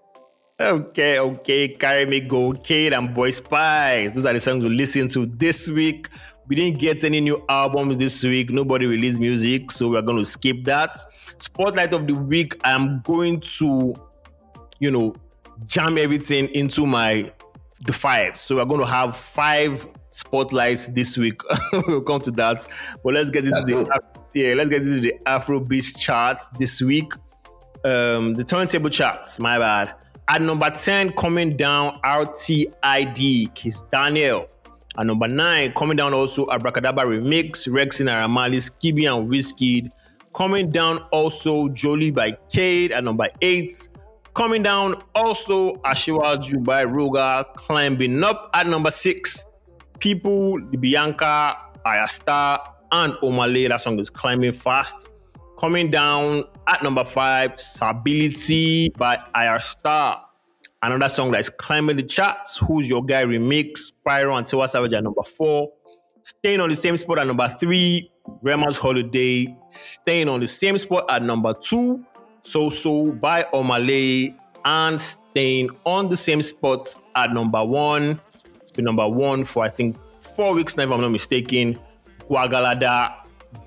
Okay, 0.60 1.20
okay. 1.20 1.70
Carry 1.70 2.06
me 2.06 2.20
go, 2.22 2.54
Kate 2.54 2.94
and 2.94 3.12
Boy 3.14 3.32
Spyce. 3.32 4.14
Those 4.14 4.28
are 4.28 4.34
the 4.34 4.40
songs 4.40 4.64
we 4.64 4.70
listen 4.70 5.08
to 5.10 5.26
this 5.26 5.68
week. 5.70 6.08
We 6.48 6.56
didn't 6.56 6.78
get 6.78 7.04
any 7.04 7.20
new 7.20 7.44
albums 7.50 7.98
this 7.98 8.24
week. 8.24 8.52
Nobody 8.52 8.86
released 8.86 9.20
music, 9.20 9.72
so 9.72 9.90
we're 9.90 10.04
going 10.04 10.20
to 10.20 10.26
skip 10.26 10.64
that. 10.66 10.96
Spotlight 11.40 11.94
of 11.94 12.06
the 12.06 12.14
week. 12.14 12.56
I'm 12.64 13.02
going 13.02 13.40
to, 13.40 13.96
you 14.80 14.92
know, 14.92 15.16
jam 15.66 15.98
everything 15.98 16.50
into 16.50 16.86
my 16.86 17.32
the 17.86 17.94
five. 17.94 18.38
So 18.38 18.58
we're 18.58 18.66
going 18.66 18.82
to 18.82 18.88
have 18.88 19.18
five 19.18 19.88
spotlights 20.14 20.90
this 20.90 21.18
week. 21.18 21.42
we'll 21.88 22.02
come 22.02 22.22
to 22.22 22.32
that. 22.32 22.68
But 23.04 23.14
let's 23.16 23.30
get 23.30 23.46
into 23.46 23.52
That's 23.52 23.66
the 23.66 23.74
cool. 23.74 23.88
yeah, 24.34 24.54
let's 24.54 24.70
get 24.70 24.84
into 24.84 25.00
the 25.00 25.14
Afrobeat 25.26 25.98
chart 25.98 26.38
this 26.60 26.82
week. 26.82 27.14
Um, 27.84 28.36
the 28.36 28.44
turntable 28.44 28.90
charts, 28.90 29.40
my 29.40 29.58
bad. 29.58 29.96
At 30.30 30.42
number 30.42 30.70
10, 30.70 31.14
coming 31.14 31.58
down, 31.58 32.00
RTID, 32.04 33.54
Kizz 33.54 33.92
Daniel. 33.92 34.48
At 34.98 35.06
number 35.08 35.28
9, 35.28 35.74
coming 35.74 35.98
down 35.98 36.14
also, 36.14 36.48
Abracadabra 36.50 37.06
Remix, 37.06 37.68
Rexin 37.68 38.08
Aramali, 38.08 38.58
Skiibii 38.58 39.14
and 39.14 39.28
Whiskey. 39.28 39.90
Coming 40.34 40.70
down 40.70 41.00
also, 41.12 41.68
Jolie 41.70 42.12
by 42.12 42.38
Cade. 42.50 42.92
At 42.92 43.04
number 43.04 43.28
8, 43.42 43.90
coming 44.34 44.64
down 44.64 45.02
also, 45.14 45.74
Ashiwaju 45.78 46.64
by 46.64 46.86
Ruger, 46.86 47.44
Climbing 47.56 48.24
up 48.24 48.50
at 48.54 48.68
number 48.68 48.92
6, 48.92 49.46
People, 50.04 50.60
Bianca, 50.82 51.58
Ayra 51.86 52.10
Starr, 52.10 52.60
and 52.92 53.14
Omah 53.24 53.54
Lay. 53.54 53.70
That 53.70 53.80
song 53.80 53.98
is 54.00 54.10
climbing 54.10 54.52
fast. 54.52 55.08
Coming 55.58 55.90
down 55.90 56.44
at 56.68 56.84
number 56.84 57.06
five, 57.06 57.58
Stability 57.58 58.90
by 58.98 59.16
Ayra 59.34 59.62
Starr. 59.62 60.22
Another 60.82 61.08
song 61.08 61.32
that 61.32 61.40
is 61.40 61.50
climbing 61.50 61.96
the 61.96 62.04
charts. 62.04 62.58
Who's 62.58 62.90
Your 62.90 63.02
Guy 63.02 63.24
remix? 63.24 63.94
Pyro 64.06 64.36
and 64.36 64.46
Tiwa 64.46 64.68
Savage 64.68 64.92
at 64.92 65.06
number 65.06 65.24
four. 65.24 65.72
Staying 66.22 66.60
on 66.60 66.68
the 66.68 66.76
same 66.76 66.98
spot 66.98 67.20
at 67.20 67.28
number 67.28 67.48
three, 67.58 68.12
Rema's 68.44 68.78
Holiday. 68.78 69.58
Staying 69.70 70.28
on 70.28 70.42
the 70.42 70.48
same 70.48 70.78
spot 70.78 71.06
at 71.10 71.24
number 71.24 71.54
two, 71.54 72.06
So 72.42 72.70
So 72.70 73.14
by 73.14 73.44
Omah 73.54 73.88
Lay. 73.88 74.36
And 74.66 75.00
staying 75.00 75.70
on 75.86 76.10
the 76.10 76.18
same 76.18 76.42
spot 76.42 76.94
at 77.16 77.32
number 77.32 77.64
one. 77.64 78.20
Been 78.74 78.86
number 78.86 79.08
one 79.08 79.46
for 79.46 79.64
I 79.64 79.70
think 79.70 79.98
four 80.20 80.54
weeks 80.54 80.76
now, 80.78 80.84
if 80.84 80.92
I'm 80.92 81.02
not 81.02 81.10
mistaken. 81.10 81.80
Gwagwalada, 82.30 83.14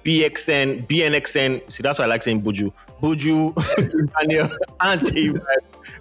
BXN, 0.05 0.87
BNXN. 0.89 1.71
See, 1.71 1.83
that's 1.83 1.99
why 1.99 2.07
I 2.07 2.09
like 2.09 2.23
saying 2.23 2.43
Buju. 2.43 2.73
Buju, 3.01 4.13
Daniel, 4.19 4.49
and 4.81 5.07
J 5.07 5.31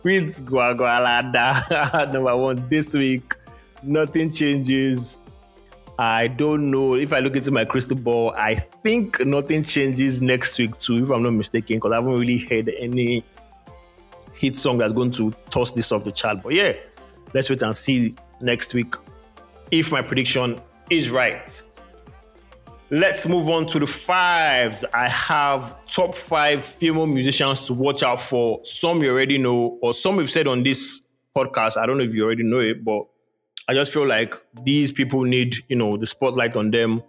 with 0.03 0.45
Gwagwalada. 0.45 2.11
number 2.13 2.35
one 2.35 2.67
this 2.69 2.93
week. 2.93 3.35
Nothing 3.83 4.31
changes. 4.31 5.19
I 5.97 6.27
don't 6.27 6.71
know 6.71 6.95
if 6.95 7.13
I 7.13 7.19
look 7.19 7.35
into 7.35 7.51
my 7.51 7.63
crystal 7.63 7.95
ball. 7.95 8.33
I 8.37 8.55
think 8.55 9.23
nothing 9.25 9.63
changes 9.63 10.21
next 10.21 10.57
week 10.57 10.77
too, 10.77 11.03
if 11.03 11.09
I'm 11.09 11.23
not 11.23 11.31
mistaken, 11.31 11.77
because 11.77 11.91
I 11.91 11.95
haven't 11.95 12.19
really 12.19 12.39
heard 12.39 12.69
any 12.79 13.23
hit 14.33 14.55
song 14.55 14.77
that's 14.79 14.93
going 14.93 15.11
to 15.11 15.31
toss 15.49 15.71
this 15.71 15.91
off 15.91 16.03
the 16.03 16.11
chart. 16.11 16.43
But 16.43 16.53
yeah, 16.53 16.73
let's 17.33 17.49
wait 17.49 17.61
and 17.61 17.75
see 17.75 18.15
next 18.41 18.73
week 18.73 18.95
if 19.71 19.91
my 19.91 20.01
prediction 20.01 20.59
is 20.89 21.09
right. 21.09 21.61
Let's 22.91 23.27
move 23.27 23.49
on 23.49 23.65
to 23.67 23.79
the 23.79 23.87
fives. 23.87 24.85
I 24.93 25.09
have 25.09 25.83
top 25.87 26.13
five 26.13 26.63
female 26.63 27.07
musicians 27.07 27.65
to 27.67 27.73
watch 27.73 28.03
out 28.03 28.21
for. 28.21 28.59
Some 28.63 29.01
you 29.01 29.11
already 29.11 29.37
know, 29.37 29.79
or 29.81 29.93
some 29.93 30.17
we've 30.17 30.29
said 30.29 30.47
on 30.47 30.63
this 30.63 31.01
podcast. 31.35 31.77
I 31.77 31.87
don't 31.87 31.97
know 31.97 32.03
if 32.03 32.13
you 32.13 32.23
already 32.23 32.43
know 32.43 32.59
it, 32.59 32.83
but 32.85 33.01
I 33.67 33.73
just 33.73 33.91
feel 33.91 34.05
like 34.05 34.35
these 34.63 34.91
people 34.91 35.23
need, 35.23 35.55
you 35.67 35.75
know, 35.75 35.97
the 35.97 36.05
spotlight 36.05 36.55
on 36.55 36.69
them. 36.69 37.01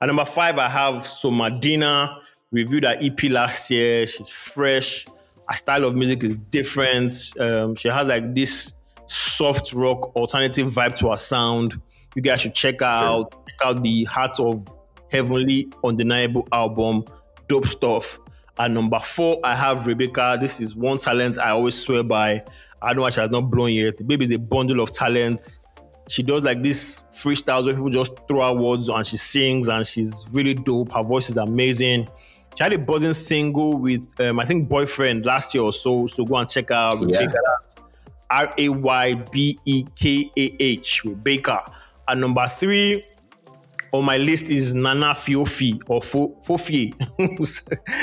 At 0.00 0.06
number 0.06 0.24
five, 0.24 0.58
I 0.58 0.68
have 0.68 1.02
Somadina. 1.02 2.18
Reviewed 2.50 2.84
her 2.84 2.96
EP 3.00 3.22
last 3.24 3.70
year. 3.70 4.06
She's 4.06 4.30
fresh. 4.30 5.06
Her 5.48 5.56
style 5.56 5.84
of 5.84 5.94
music 5.94 6.24
is 6.24 6.36
different. 6.48 7.14
Um, 7.38 7.74
she 7.74 7.88
has 7.88 8.08
like 8.08 8.34
this 8.34 8.72
soft 9.10 9.72
rock 9.72 10.14
alternative 10.16 10.72
vibe 10.72 10.94
to 10.96 11.10
her 11.10 11.16
sound. 11.16 11.80
You 12.14 12.22
guys 12.22 12.40
should 12.40 12.54
check 12.54 12.80
out. 12.82 13.32
Check 13.32 13.66
out 13.66 13.82
the 13.82 14.04
Heart 14.04 14.40
of 14.40 14.66
Heavenly 15.10 15.68
Undeniable 15.84 16.46
album. 16.52 17.04
Dope 17.48 17.66
stuff. 17.66 18.20
At 18.58 18.70
number 18.70 18.98
four, 19.00 19.40
I 19.42 19.54
have 19.54 19.80
Raybekah. 19.80 20.40
This 20.40 20.60
is 20.60 20.76
one 20.76 20.98
talent 20.98 21.38
I 21.38 21.50
always 21.50 21.74
swear 21.80 22.02
by. 22.02 22.42
I 22.82 22.88
don't 22.88 22.96
know 22.96 23.02
why 23.02 23.10
she 23.10 23.20
has 23.20 23.30
not 23.30 23.50
blown 23.50 23.72
yet. 23.72 23.96
The 23.96 24.04
baby 24.04 24.24
is 24.24 24.30
a 24.30 24.38
bundle 24.38 24.80
of 24.80 24.92
talent. 24.92 25.58
She 26.08 26.22
does 26.22 26.42
like 26.42 26.62
this 26.62 27.02
freestyles 27.12 27.64
where 27.64 27.74
people 27.74 27.88
just 27.90 28.12
throw 28.28 28.42
out 28.42 28.58
words 28.58 28.88
and 28.88 29.04
she 29.06 29.16
sings 29.16 29.68
and 29.68 29.86
she's 29.86 30.26
really 30.32 30.54
dope. 30.54 30.92
Her 30.92 31.02
voice 31.02 31.30
is 31.30 31.36
amazing. 31.36 32.08
She 32.56 32.62
had 32.64 32.72
a 32.72 32.78
buzzing 32.78 33.14
single 33.14 33.74
with 33.78 34.08
um, 34.20 34.38
I 34.40 34.44
think 34.44 34.68
boyfriend 34.68 35.24
last 35.24 35.54
year 35.54 35.62
or 35.64 35.72
so. 35.72 36.06
So 36.06 36.24
go 36.24 36.36
and 36.36 36.48
check 36.48 36.70
out 36.70 37.00
Yeah. 37.08 37.22
Raybekah. 37.22 37.76
R 38.30 38.52
A 38.56 38.68
Y 38.68 39.14
B 39.14 39.58
E 39.64 39.84
K 39.96 40.30
A 40.36 40.56
H 40.60 41.02
Raybekah. 41.04 41.74
And 42.08 42.20
number 42.20 42.46
three 42.48 43.04
on 43.92 44.04
my 44.04 44.16
list 44.16 44.50
is 44.50 44.74
Nana 44.74 45.14
Fiofi 45.14 45.80
or 45.88 46.00
Fo- 46.00 46.36
Fofie. 46.46 46.94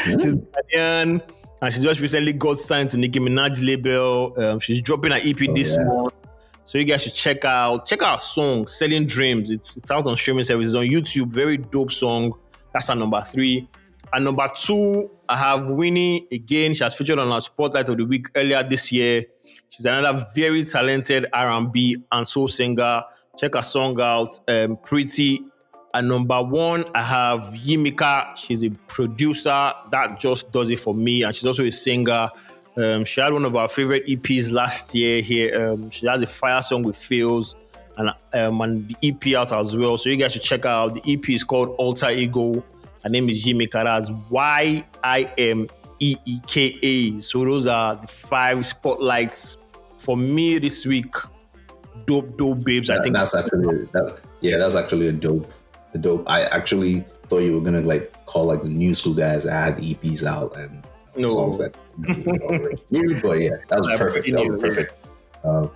She's 0.06 0.36
Ghanaian 0.36 1.22
and 1.62 1.74
she 1.74 1.82
just 1.82 2.00
recently 2.00 2.34
got 2.34 2.60
signed 2.60 2.90
to 2.92 2.98
Nicki 2.98 3.20
Minaj 3.20 3.66
label. 3.66 4.34
Um, 4.38 4.60
she's 4.60 4.82
dropping 4.82 5.12
an 5.12 5.22
EP 5.24 5.54
this 5.56 5.76
yeah. 5.76 5.86
month. 5.86 6.13
So 6.66 6.78
you 6.78 6.84
guys 6.84 7.04
should 7.04 7.13
check 7.13 7.46
out 7.46 7.86
check 7.86 8.02
out 8.02 8.16
her 8.16 8.22
song 8.22 8.68
"Selling 8.68 9.08
Dreams." 9.08 9.50
It's 9.50 9.78
it's 9.78 9.90
out 9.90 10.06
on 10.06 10.16
streaming 10.16 10.44
services 10.44 10.76
on 10.76 10.86
YouTube. 10.86 11.30
Very 11.30 11.58
dope 11.58 11.92
song. 11.92 12.34
That's 12.74 12.90
at 12.90 12.98
number 12.98 13.22
three. 13.22 13.68
And 14.13 14.26
number 14.26 14.48
two, 14.56 15.10
I 15.28 15.38
have 15.38 15.70
Winnie 15.70 16.28
again. 16.32 16.74
She 16.74 16.84
has 16.84 16.94
featured 16.94 17.20
on 17.20 17.32
our 17.32 17.42
Spotlight 17.42 17.90
of 17.90 17.98
the 17.98 18.06
Week 18.06 18.28
earlier 18.36 18.63
this 18.63 18.92
year. 18.92 19.26
She's 19.69 19.86
another 19.86 20.25
very 20.34 20.63
talented 20.63 21.27
R&B 21.34 21.97
and 22.12 22.27
soul 22.27 22.47
singer. 22.47 23.03
Check 23.38 23.56
her 23.56 23.62
song 23.62 23.99
out, 24.01 24.39
um, 24.47 24.77
Pretty. 24.77 25.41
At 25.93 26.03
number 26.03 26.41
one, 26.43 26.86
I 26.93 27.01
have 27.01 27.41
Yimika. 27.53 28.36
She's 28.36 28.63
a 28.63 28.69
producer 28.88 29.73
that 29.91 30.19
just 30.19 30.51
does 30.51 30.69
it 30.69 30.80
for 30.80 30.93
me, 30.93 31.23
and 31.23 31.34
she's 31.34 31.47
also 31.47 31.63
a 31.63 31.71
singer. 31.71 32.27
Um, 32.75 33.06
she 33.06 33.21
had 33.21 33.34
one 33.34 33.45
of 33.45 33.56
our 33.56 33.67
favorite 33.67 34.06
EPs 34.06 34.51
last 34.51 34.93
year 34.93 35.21
here. 35.21 35.71
Um, 35.71 35.89
she 35.89 36.06
has 36.06 36.21
a 36.21 36.27
fire 36.27 36.62
song 36.62 36.84
with 36.84 36.95
Feels 36.95 37.56
and 37.97 38.13
um, 38.34 38.62
and 38.62 38.88
the 38.88 38.95
EP 39.03 39.36
out 39.36 39.51
as 39.51 39.75
well. 39.75 39.97
So 39.97 40.10
you 40.10 40.17
guys 40.17 40.34
should 40.34 40.43
check 40.43 40.65
out. 40.65 40.93
The 40.93 41.13
EP 41.13 41.30
is 41.30 41.43
called 41.43 41.69
Alter 41.77 42.10
Ego. 42.10 42.63
Her 43.03 43.10
name 43.10 43.30
is 43.30 43.45
Yimika. 43.45 43.84
That's 43.84 44.12
Y 44.30 44.86
I 45.03 45.32
M 45.38 45.67
E 45.99 46.17
E 46.25 46.39
K 46.47 46.77
A. 46.81 47.19
So 47.21 47.43
those 47.45 47.67
are 47.67 47.95
the 47.95 48.07
five 48.07 48.65
spotlights 48.65 49.57
for 49.97 50.15
me 50.17 50.57
this 50.60 50.86
week. 50.86 51.13
Dope, 52.05 52.38
dope 52.38 52.63
babes. 52.63 52.89
I 52.89 53.01
think 53.01 53.15
that's 53.15 53.36
actually 53.36 53.86
that, 53.91 54.19
yeah, 54.41 54.57
that's 54.57 54.75
actually 54.75 55.07
a 55.10 55.12
dope, 55.12 55.51
a 55.93 55.97
dope. 55.97 56.23
I 56.27 56.43
actually 56.43 57.01
thought 57.27 57.39
you 57.39 57.55
were 57.55 57.62
gonna 57.62 57.81
like 57.81 58.13
call 58.25 58.45
like 58.45 58.62
the 58.62 58.69
new 58.69 58.93
school 58.93 59.13
guys 59.13 59.43
that 59.43 59.51
had 59.51 59.77
the 59.77 59.93
EPs 59.95 60.23
out 60.25 60.55
and 60.55 60.83
No. 61.17 61.29
songs 61.29 61.57
that. 61.57 61.75
Maybe, 62.89 63.19
but 63.19 63.39
yeah, 63.39 63.57
that 63.69 63.79
was 63.79 63.88
perfect. 63.97 64.25
That 64.31 64.47
was 64.49 64.62
perfect. 64.62 65.01
Uh, 65.43 65.67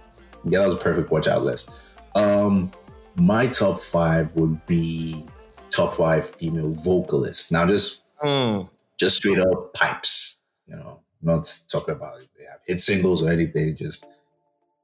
yeah, 0.46 0.60
that 0.60 0.66
was 0.66 0.74
a 0.76 0.78
perfect 0.78 1.12
watch 1.12 1.28
out 1.28 1.44
list. 1.44 1.82
Um, 2.16 2.72
my 3.16 3.48
top 3.48 3.80
five 3.80 4.36
would 4.36 4.64
be 4.68 5.26
top 5.70 5.96
five 5.96 6.30
female 6.30 6.72
vocalists. 6.74 7.52
Now, 7.52 7.66
just 7.66 8.02
Mm, 8.24 8.70
just 9.02 9.18
straight 9.18 9.40
up 9.40 9.74
pipes. 9.74 10.38
You 10.68 10.78
know, 10.78 11.02
not 11.22 11.52
talking 11.68 11.96
about 11.96 12.22
if 12.22 12.28
they 12.38 12.46
have 12.46 12.60
hit 12.66 12.80
singles 12.80 13.22
or 13.22 13.30
anything. 13.30 13.76
Just 13.76 14.06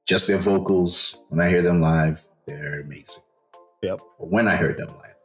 just 0.05 0.27
their 0.27 0.39
vocals. 0.39 1.19
When 1.29 1.39
I 1.39 1.49
hear 1.49 1.61
them 1.61 1.79
live, 1.79 2.21
they're 2.45 2.81
amazing. 2.81 3.23
Yep. 3.83 4.01
When 4.17 4.47
I 4.47 4.55
heard 4.55 4.77
them 4.77 4.89
live, 4.97 5.15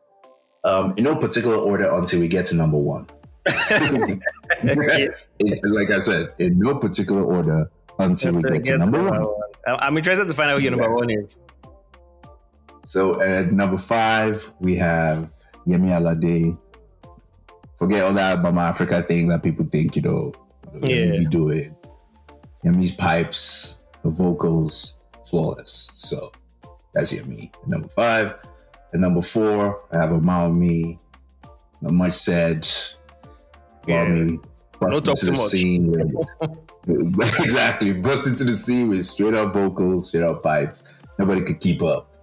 um, 0.64 0.94
in 0.96 1.04
no 1.04 1.16
particular 1.16 1.56
order 1.56 1.90
until 1.90 2.20
we 2.20 2.28
get 2.28 2.46
to 2.46 2.54
number 2.54 2.78
one. 2.78 3.06
Like 5.64 5.90
I 5.90 5.98
said, 5.98 6.34
in 6.38 6.58
no 6.58 6.76
particular 6.76 7.24
order 7.24 7.70
until 7.98 8.34
we 8.34 8.42
get 8.42 8.62
to 8.64 8.78
number 8.78 9.02
one. 9.02 9.26
I'm 9.66 9.96
interested 9.96 10.28
to 10.28 10.34
find 10.34 10.50
out 10.50 10.58
who 10.58 10.62
your 10.62 10.76
number 10.76 10.94
one 10.94 11.10
is. 11.10 11.38
So 12.84 13.20
at 13.20 13.52
number 13.52 13.78
five, 13.78 14.52
we 14.60 14.76
have 14.76 15.32
Yemi 15.66 15.88
Alade. 15.88 16.58
Forget 17.82 18.04
all 18.04 18.12
that 18.12 18.40
Mama 18.40 18.60
Africa 18.60 19.02
thing 19.02 19.26
that 19.26 19.42
people 19.42 19.66
think, 19.66 19.96
you 19.96 20.02
know, 20.02 20.32
you 20.84 20.94
Yeah. 20.94 21.10
we 21.18 21.24
do 21.24 21.48
it. 21.48 21.72
Yami's 22.64 22.92
pipes, 22.92 23.78
the 24.04 24.10
vocals, 24.10 24.98
flawless. 25.28 25.90
So 25.94 26.30
that's 26.94 27.12
Yami. 27.12 27.52
Number 27.66 27.88
five. 27.88 28.36
And 28.92 29.02
number 29.02 29.20
four, 29.20 29.80
I 29.92 29.96
have 29.96 30.12
a 30.14 30.20
Mama 30.20 30.54
Me. 30.54 31.00
Not 31.80 31.92
much 31.92 32.12
said. 32.12 32.68
Yeah. 33.88 34.06
Me 34.06 34.38
talk 34.78 34.92
into 35.08 35.24
the 35.26 35.32
much. 35.32 35.40
scene 35.40 35.90
with, 35.90 36.14
exactly 37.40 37.94
bust 37.94 38.28
into 38.28 38.44
the 38.44 38.52
scene 38.52 38.90
with 38.90 39.04
straight 39.06 39.34
up 39.34 39.54
vocals, 39.54 40.06
straight 40.06 40.22
up 40.22 40.40
pipes. 40.44 40.84
Nobody 41.18 41.40
could 41.40 41.58
keep 41.58 41.82
up. 41.82 42.14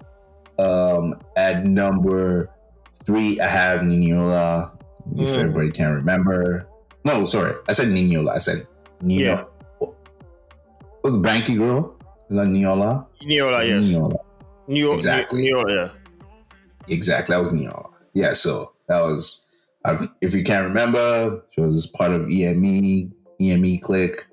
Um, 0.58 1.16
at 1.36 1.66
number 1.66 2.50
three, 3.04 3.42
I 3.42 3.48
have 3.48 3.82
Ninola. 3.82 4.72
If 5.16 5.30
Mm. 5.30 5.38
everybody 5.40 5.72
can 5.72 5.94
remember, 5.94 6.68
no, 7.06 7.26
sorry, 7.26 7.56
I 7.68 7.72
said 7.74 7.88
Ninola. 7.90 8.36
I 8.36 8.38
said 8.40 8.68
Nino. 9.02 9.24
Yeah. 9.24 9.44
Oh, 9.82 9.96
the 11.04 11.18
Banky 11.18 11.58
girl, 11.58 11.96
La 12.30 12.44
Ninola. 12.44 13.06
Neola, 13.24 13.66
yes. 13.68 13.86
Ninola. 13.86 14.18
Neo, 14.68 14.94
Exactly. 14.94 15.48
Neola, 15.48 15.70
yeah. 15.76 15.90
Exactly, 16.88 17.34
that 17.34 17.40
was 17.40 17.50
Ninola. 17.50 17.90
Yeah, 18.14 18.34
so 18.34 18.74
that 18.88 19.02
was. 19.02 19.46
Uh, 19.86 20.08
if 20.22 20.36
you 20.36 20.44
can't 20.44 20.68
remember, 20.68 21.42
she 21.52 21.62
was 21.62 21.88
part 21.88 22.12
of 22.12 22.30
EME, 22.30 23.12
EME 23.42 23.78
Click. 23.80 24.28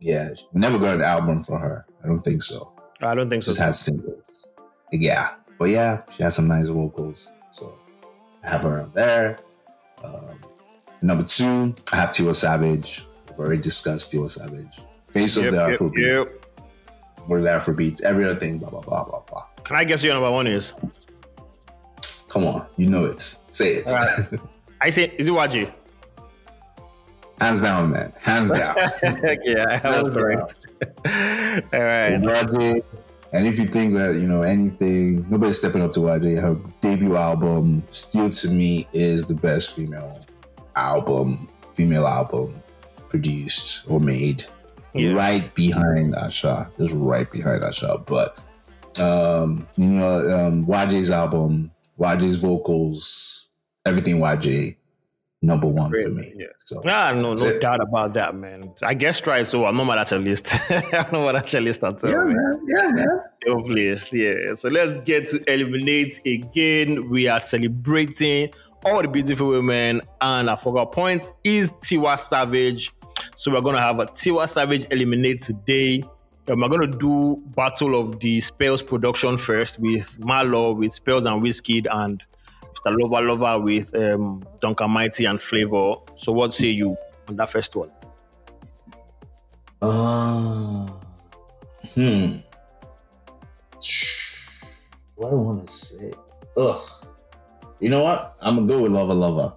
Yeah, 0.00 0.30
we 0.52 0.60
never 0.60 0.78
got 0.78 0.94
an 0.96 1.02
album 1.02 1.40
for 1.40 1.58
her. 1.58 1.84
I 2.02 2.06
don't 2.08 2.20
think 2.20 2.42
so. 2.42 2.72
I 3.02 3.14
don't 3.14 3.28
think 3.28 3.42
so. 3.42 3.48
Just 3.50 3.60
had 3.60 3.76
singles. 3.76 4.48
Yeah, 4.92 5.30
but 5.58 5.68
yeah, 5.70 6.02
she 6.16 6.22
had 6.22 6.32
some 6.32 6.48
nice 6.48 6.68
vocals. 6.68 7.30
So 7.50 7.78
I 8.42 8.48
have 8.48 8.62
her 8.62 8.82
on 8.82 8.92
there. 8.94 9.36
Um, 10.06 10.38
number 11.02 11.24
two, 11.24 11.74
I 11.92 11.96
have 11.96 12.10
Tiwa 12.10 12.34
Savage. 12.34 13.06
We've 13.30 13.38
already 13.40 13.60
discussed 13.60 14.12
Tiwa 14.12 14.30
Savage. 14.30 14.80
Face 15.10 15.36
Yep, 15.36 15.46
of 15.46 15.52
the 15.52 15.56
yep, 15.70 15.80
Afrobeats. 15.80 16.16
yep. 16.18 16.44
We're 17.28 17.42
the 17.42 17.48
Afrobeats. 17.48 18.02
Every 18.02 18.24
other 18.24 18.38
thing, 18.38 18.58
blah 18.58 18.70
blah 18.70 18.80
blah 18.82 19.04
blah 19.04 19.20
blah. 19.20 19.44
Can 19.64 19.76
I 19.76 19.84
guess 19.84 20.02
your 20.04 20.14
number 20.14 20.30
one 20.30 20.46
is? 20.46 20.72
Come 22.28 22.44
on, 22.44 22.66
you 22.76 22.88
know 22.88 23.04
it. 23.06 23.36
Say 23.48 23.76
it. 23.76 23.88
All 23.88 23.94
right. 23.94 24.40
I 24.80 24.90
say, 24.90 25.10
is 25.16 25.26
it 25.26 25.32
YG? 25.32 25.72
Hands 27.40 27.60
down, 27.60 27.90
man. 27.90 28.12
Hands 28.20 28.48
down. 28.48 28.76
yeah, 29.44 29.78
that 29.78 29.98
was 29.98 30.08
correct. 30.08 30.54
All 31.04 31.80
right. 31.82 32.20
YJ. 32.20 32.82
And 33.36 33.46
if 33.46 33.58
you 33.58 33.66
think 33.66 33.92
that, 33.92 34.14
you 34.14 34.26
know, 34.26 34.40
anything, 34.40 35.28
nobody's 35.28 35.58
stepping 35.58 35.82
up 35.82 35.92
to 35.92 36.00
YJ. 36.00 36.40
Her 36.40 36.56
debut 36.80 37.16
album, 37.16 37.82
Still 37.88 38.30
to 38.30 38.48
Me, 38.48 38.88
is 38.94 39.24
the 39.24 39.34
best 39.34 39.76
female 39.76 40.24
album, 40.74 41.46
female 41.74 42.06
album 42.06 42.62
produced 43.10 43.84
or 43.88 44.00
made. 44.00 44.44
Yeah. 44.94 45.12
Right 45.12 45.54
behind 45.54 46.14
Asa. 46.14 46.70
Just 46.78 46.94
right 46.96 47.30
behind 47.30 47.62
Asa. 47.62 47.98
But 48.06 48.40
um, 48.98 49.68
you 49.76 49.88
know, 49.88 50.46
um 50.46 50.64
YJ's 50.64 51.10
album, 51.10 51.70
YJ's 52.00 52.36
vocals, 52.36 53.50
everything 53.84 54.16
YJ, 54.18 54.76
number 55.46 55.66
one 55.68 55.90
for 55.90 56.10
me. 56.10 56.32
Yeah. 56.36 56.46
So 56.58 56.82
Ah, 56.84 57.12
no, 57.12 57.32
no 57.32 57.46
it. 57.46 57.60
doubt 57.60 57.80
about 57.80 58.12
that, 58.14 58.34
man. 58.34 58.72
I 58.82 58.94
guess 58.94 59.20
try 59.20 59.42
so 59.44 59.64
I'm 59.64 59.76
not 59.76 59.96
at 59.98 60.10
your 60.10 60.20
list. 60.20 60.54
I'm 60.70 61.12
not 61.12 61.36
at 61.36 61.52
your 61.52 61.62
list 61.62 61.82
at 61.84 62.02
all. 62.04 62.10
yeah, 62.10 62.16
man. 62.16 62.34
man. 62.34 62.60
Yeah, 62.66 62.88
man. 62.92 63.20
Your 63.46 63.62
list, 63.62 64.12
yeah. 64.12 64.54
So 64.54 64.68
let's 64.68 64.98
get 64.98 65.28
to 65.28 65.52
eliminate 65.52 66.20
again. 66.26 67.08
We 67.08 67.28
are 67.28 67.40
celebrating 67.40 68.50
all 68.84 69.02
the 69.02 69.08
beautiful 69.08 69.48
women, 69.48 70.02
and 70.20 70.48
our 70.50 70.56
focal 70.56 70.86
point 70.86 71.32
is 71.44 71.72
Tiwa 71.72 72.18
Savage. 72.18 72.92
So 73.34 73.50
we're 73.52 73.60
gonna 73.62 73.80
have 73.80 73.98
a 74.00 74.06
Tiwa 74.06 74.46
Savage 74.48 74.86
eliminate 74.92 75.40
today. 75.42 76.02
Um, 76.48 76.60
we're 76.60 76.68
gonna 76.68 76.86
do 76.86 77.42
Battle 77.56 77.98
of 77.98 78.20
the 78.20 78.38
Spells 78.40 78.82
production 78.82 79.36
first 79.38 79.80
with 79.80 80.18
Malo, 80.24 80.72
with 80.72 80.92
Spells 80.92 81.26
and 81.26 81.42
Whiskey, 81.42 81.82
and 81.90 82.22
Lover 82.90 83.26
Lover 83.26 83.60
with 83.60 83.96
um, 83.96 84.44
Duncan 84.60 84.90
Mighty 84.90 85.24
and 85.24 85.40
Flavor. 85.40 85.96
So 86.14 86.32
what 86.32 86.52
say 86.52 86.68
you 86.68 86.96
on 87.28 87.36
that 87.36 87.50
first 87.50 87.74
one? 87.76 87.90
Uh, 89.82 90.86
hmm. 91.94 92.26
What 95.16 95.30
do 95.30 95.36
I 95.36 95.40
want 95.40 95.68
to 95.68 95.72
say? 95.72 96.12
Ugh. 96.56 96.78
You 97.80 97.90
know 97.90 98.02
what? 98.02 98.36
I'm 98.40 98.56
gonna 98.56 98.66
go 98.66 98.82
with 98.82 98.92
Lover 98.92 99.14
Lover. 99.14 99.52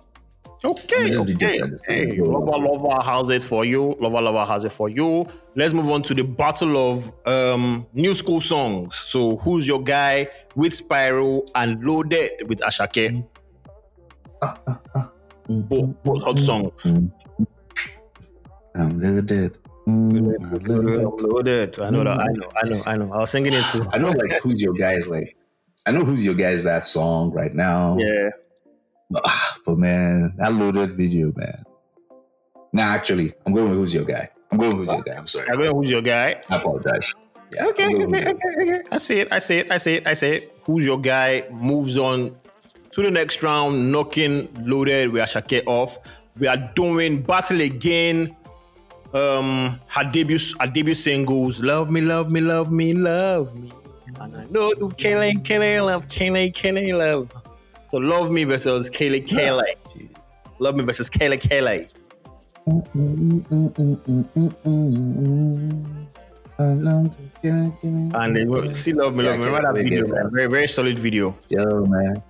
Okay, 0.62 1.12
Let's 1.12 1.36
okay. 1.36 1.62
Hey, 1.88 2.20
Lover 2.20 2.58
Lover 2.58 3.02
has 3.02 3.30
it 3.30 3.42
for 3.42 3.64
you. 3.64 3.96
Lover 4.02 4.20
Lover 4.20 4.44
has 4.44 4.66
it 4.66 4.74
for 4.74 4.90
you. 4.90 5.26
Let's 5.56 5.74
move 5.74 5.90
on 5.90 6.02
to 6.04 6.14
the 6.14 6.24
battle 6.24 6.76
of 6.76 7.12
um, 7.26 7.88
new 7.94 8.14
school 8.14 8.42
songs. 8.42 8.96
So, 8.96 9.38
who's 9.38 9.66
your 9.66 9.82
guy 9.82 10.28
with 10.56 10.74
Spyro 10.74 11.48
and 11.56 11.82
Loaded 11.82 12.32
with 12.48 12.60
Asake? 12.60 13.26
Ah, 14.42 14.60
ah, 14.68 14.82
ah. 14.96 15.12
mm, 15.48 15.70
both, 15.70 16.04
both 16.04 16.20
mm, 16.20 16.24
hot 16.26 16.36
mm, 16.36 16.40
songs. 16.40 16.86
I'm 18.76 19.00
never. 19.00 19.22
Mm, 19.22 19.54
I'm 19.88 20.26
never 20.50 20.60
dead. 20.60 21.22
Loaded. 21.22 21.80
I 21.80 21.90
know 21.90 22.04
that. 22.04 22.20
I 22.20 22.26
know. 22.34 22.50
I 22.58 22.68
know. 22.68 22.82
I 22.86 22.96
know. 22.98 23.14
I 23.14 23.18
was 23.20 23.32
singing 23.32 23.54
it 23.54 23.66
too. 23.68 23.88
I 23.94 23.98
know, 23.98 24.10
like, 24.10 24.42
who's 24.42 24.62
your 24.62 24.74
guys? 24.74 25.08
Like, 25.08 25.38
I 25.88 25.92
know 25.92 26.04
who's 26.04 26.26
your 26.26 26.36
guys 26.36 26.64
that 26.64 26.86
song 26.86 27.32
right 27.32 27.54
now. 27.54 27.98
Yeah. 27.98 28.32
But, 29.10 29.78
man, 29.78 30.34
that 30.38 30.54
loaded 30.54 30.92
video, 30.92 31.32
man. 31.36 31.64
Nah, 32.74 32.84
actually, 32.94 33.34
I'm 33.46 33.54
going 33.54 33.70
with 33.70 33.78
who's 33.80 33.94
your 33.94 34.06
guy. 34.06 34.30
I'm 34.52 34.58
going 34.60 34.78
with 34.78 34.88
who's 34.88 34.94
your 34.94 35.02
guy. 35.02 35.14
I'm 35.20 35.28
sorry. 35.28 35.48
I'm 35.50 35.58
going 35.58 35.76
who's 35.76 35.90
your 35.90 36.02
guy. 36.02 36.40
I 36.50 36.58
apologize. 36.58 37.14
Yeah, 37.52 37.66
Okay, 37.68 37.86
okay, 37.86 37.96
okay, 37.96 38.04
who's 38.04 38.12
your 38.12 38.22
guy. 38.22 38.32
okay. 38.32 38.82
I 38.92 38.98
see 39.00 39.20
it. 39.22 39.28
I 39.32 39.40
see 39.40 39.58
it. 39.58 39.72
I 39.72 39.78
see 39.78 39.94
it. 39.96 40.08
I 40.08 40.14
see 40.14 40.28
it. 40.28 40.58
Who's 40.66 40.86
your 40.86 41.00
guy? 41.00 41.46
Moves 41.52 41.98
on 41.98 42.36
to 42.92 43.02
the 43.02 43.10
next 43.10 43.42
round, 43.42 43.92
knocking 43.92 44.48
loaded 44.66 45.12
We 45.12 45.20
are 45.20 45.26
Asake 45.26 45.64
off. 45.66 45.98
We 46.40 46.48
are 46.48 46.58
doing 46.76 47.22
battle 47.24 47.62
again. 47.62 48.36
Um, 49.14 49.80
her 49.88 50.04
debut, 50.04 50.38
her 50.60 50.68
debut 50.68 50.94
singles, 50.94 51.62
"Love 51.64 51.90
Me, 51.90 52.02
Love 52.02 52.32
Me, 52.32 52.42
Love 52.42 52.72
Me, 52.72 52.94
Love 52.94 53.56
Me," 53.56 53.72
and 54.20 54.36
I 54.38 54.46
know 54.46 54.72
do 54.76 54.90
Kele, 54.92 55.34
Kele, 55.44 55.84
love, 55.84 56.08
Kele, 56.10 56.52
Kele, 56.52 56.94
love. 56.94 57.32
So, 57.90 57.98
"Love 57.98 58.32
Me" 58.32 58.44
versus 58.44 58.90
Kele, 58.90 59.20
Kele. 59.20 59.76
"Love 60.60 60.76
Me" 60.76 60.84
versus 60.84 61.10
Kele, 61.10 61.38
Kele. 61.38 61.88
And 68.14 68.36
they 68.36 68.46
will 68.46 68.72
see 68.72 68.94
"Love 68.94 69.16
Me, 69.16 69.24
Love 69.24 69.40
Me." 69.40 69.46
Remember 69.46 69.74
that 69.74 69.84
video? 69.84 70.08
Man? 70.08 70.30
Very, 70.32 70.48
very 70.48 70.68
solid 70.68 71.00
video. 71.00 71.38
Yo, 71.50 71.86
man. 71.86 72.22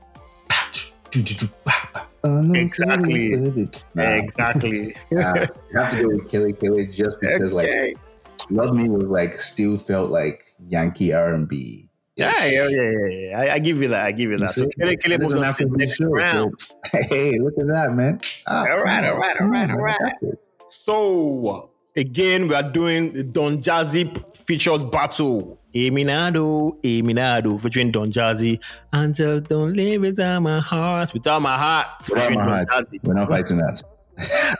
Exactly. 2.56 3.34
Exactly. 3.96 4.96
nah. 5.12 5.34
I 5.34 5.48
have 5.74 5.92
to 5.92 6.02
go 6.02 6.08
with 6.10 6.30
Kelly 6.30 6.54
Kelly 6.54 6.86
just 6.88 7.20
because, 7.20 7.54
like, 7.54 7.68
Love 8.50 8.76
Me 8.76 8.88
was 8.90 9.04
like 9.04 9.34
still 9.40 9.78
felt 9.78 10.10
like 10.10 10.54
Yankee 10.70 11.14
R 11.14 11.34
and 11.34 11.48
B. 11.48 11.89
Yeah, 12.20 12.46
yeah, 12.46 12.68
yeah, 12.68 13.08
yeah. 13.08 13.40
I, 13.40 13.54
I 13.56 13.60
give 13.60 13.82
you 13.82 13.88
that. 13.90 14.04
I 14.06 14.12
give 14.12 14.32
you 14.32 14.38
that. 14.38 14.50
So 14.50 14.68
Kele 14.78 14.96
Kele 14.98 15.18
moves 15.18 15.34
on 15.34 15.42
the 15.42 15.76
next 15.78 16.00
round. 16.02 16.54
Hey, 16.92 17.40
look 17.40 17.54
at 17.60 17.68
that, 17.68 17.94
man. 17.94 18.20
Ah, 18.48 18.62
All 18.62 18.84
right, 18.84 19.04
all 19.06 19.18
right, 19.18 19.40
all 19.42 19.48
right, 19.48 19.70
all 19.70 19.78
right. 19.78 20.14
So 20.68 21.72
again, 21.96 22.48
we 22.48 22.56
are 22.56 22.64
doing 22.64 23.14
the 23.14 23.24
Don 23.24 23.62
Jazzy 23.62 24.36
features 24.36 24.84
battle. 24.84 25.58
Eminado, 25.76 26.78
Eminado, 26.84 27.58
featuring 27.60 27.92
Don 27.92 28.12
Jazzy. 28.12 28.60
And 28.92 29.14
just 29.14 29.46
don't 29.46 29.74
leave 29.74 30.04
it 30.04 30.20
on 30.20 30.44
my 30.44 30.60
heart. 30.60 31.14
Without 31.14 31.42
my 31.44 31.56
heart. 31.58 31.88
Without 32.10 32.32
my 32.34 32.66
heart, 32.70 32.88
we're 33.04 33.14
not 33.14 33.28
fighting 33.28 33.58
that. 33.58 33.82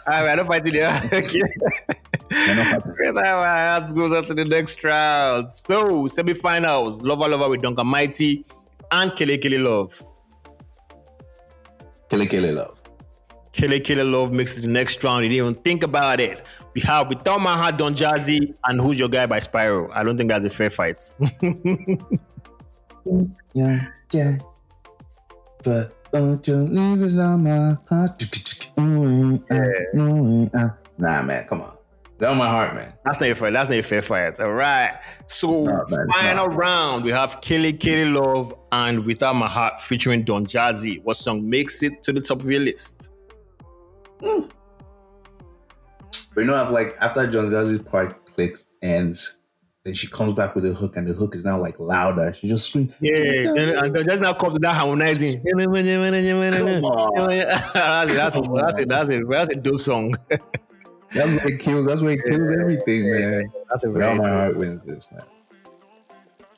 All 0.08 0.24
right, 0.24 0.30
I 0.30 0.36
don't 0.36 0.46
fight 0.48 0.68
it 0.68 0.74
there. 0.74 1.02
Okay. 1.12 1.42
We're 1.42 1.48
not 1.48 1.48
fighting 1.48 1.48
that. 1.48 1.98
Without 1.98 1.99
my 2.32 2.64
heart 3.24 3.96
goes 3.96 4.12
on 4.12 4.24
to 4.26 4.34
the 4.34 4.46
next 4.46 4.84
round. 4.84 5.54
So 5.54 6.08
semi-finals, 6.08 7.02
Lover 7.02 7.28
Lover 7.28 7.50
with 7.50 7.62
Duncan 7.62 7.88
Mighty 7.88 8.46
and 8.92 9.16
Kele 9.16 9.38
Kele 9.38 9.60
Love. 9.60 10.04
Kelly 12.10 12.28
Kelly 12.28 12.52
Love. 12.52 12.82
Killer 13.52 13.80
Killer 13.80 14.04
Love 14.04 14.32
makes 14.32 14.54
it 14.54 14.62
to 14.62 14.68
the 14.68 14.74
next 14.74 15.04
round. 15.04 15.24
You 15.24 15.30
didn't 15.30 15.48
even 15.48 15.64
think 15.64 15.84
about 15.84 16.20
it. 16.20 16.46
We 16.74 16.82
have 16.82 17.10
Without 17.10 17.42
My 17.42 17.58
Heart, 17.58 17.78
Don 17.78 17.94
Jazzy, 17.94 18.54
and 18.66 18.80
Who's 18.80 18.98
Your 18.98 19.10
Guy 19.10 19.26
by 19.26 19.40
Spyro. 19.40 19.90
I 19.94 20.04
don't 20.04 20.18
think 20.18 20.30
that's 20.30 20.46
a 20.46 20.50
fair 20.50 20.70
fight. 20.70 21.12
Yeah, 23.54 23.88
yeah. 24.12 24.38
But 25.64 26.12
don't 26.12 26.48
you 26.48 26.56
leave 26.56 27.02
it 27.02 27.20
on 27.20 27.44
my 27.44 27.76
heart. 27.90 28.20
Mm, 28.78 29.42
uh, 29.50 29.98
mm, 29.98 30.56
uh. 30.56 30.70
Nah, 30.98 31.24
man, 31.24 31.48
come 31.48 31.62
on. 31.62 31.79
Down 32.20 32.38
my 32.38 32.50
heart, 32.50 32.76
man. 32.76 32.92
that's 33.06 33.22
not 33.22 33.30
a 33.30 33.36
fair. 33.36 33.50
That's 33.50 33.70
not 33.70 33.78
a 33.78 33.82
fair 33.82 34.02
fight. 34.02 34.42
All 34.42 34.52
right. 34.52 35.00
So 35.28 35.64
not, 35.64 36.16
final 36.18 36.48
round, 36.48 37.06
we 37.06 37.12
have 37.12 37.40
Killy 37.40 37.72
Killy 37.72 38.12
Love 38.12 38.54
and 38.74 39.06
Without 39.06 39.38
My 39.38 39.48
Heart 39.48 39.80
featuring 39.82 40.24
Don 40.24 40.46
Jazzy. 40.46 41.02
What 41.04 41.16
song 41.16 41.50
makes 41.50 41.82
it 41.82 42.04
to 42.04 42.12
the 42.12 42.20
top 42.20 42.42
of 42.42 42.52
your 42.52 42.60
list? 42.60 43.10
Hmm. 44.22 44.48
But 46.36 46.42
you 46.42 46.48
know, 46.48 46.62
I've 46.62 46.72
like 46.72 46.98
after 47.00 47.26
Don 47.26 47.52
Jazzy's 47.52 47.80
part 47.80 48.26
clicks, 48.26 48.68
ends. 48.82 49.38
Then 49.86 49.94
she 49.94 50.08
comes 50.08 50.34
back 50.34 50.56
with 50.56 50.66
a 50.66 50.74
hook, 50.74 50.98
and 50.98 51.08
the 51.08 51.14
hook 51.14 51.36
is 51.36 51.46
now 51.46 51.58
like 51.58 51.80
louder. 51.80 52.34
She 52.34 52.50
just 52.50 52.68
screams. 52.68 52.98
Yeah, 53.02 53.16
and, 53.16 53.96
and 53.96 54.06
just 54.06 54.22
now 54.22 54.34
come 54.34 54.54
to 54.54 54.60
that 54.60 54.76
harmonizing. 54.76 55.42
Come 55.42 55.62
on. 56.84 57.30
that's, 57.30 58.14
that's, 58.14 58.36
a, 58.36 58.42
that's, 58.42 58.82
a, 58.82 58.86
that's, 58.86 59.10
a, 59.10 59.24
that's 59.24 59.50
a 59.52 59.56
dope 59.56 59.80
song. 59.80 60.16
That's 61.14 61.32
where 61.32 61.48
it 61.48 61.60
kills. 61.60 61.86
That's 61.86 62.02
where 62.02 62.12
it 62.12 62.22
kills 62.26 62.52
everything, 62.52 63.12
man. 63.12 63.52
That's 63.70 63.84
a 63.84 63.90
Without 63.90 64.18
very 64.18 64.30
my 64.30 64.38
heart 64.38 64.58
wins 64.58 64.84
this, 64.84 65.12
man. 65.12 65.24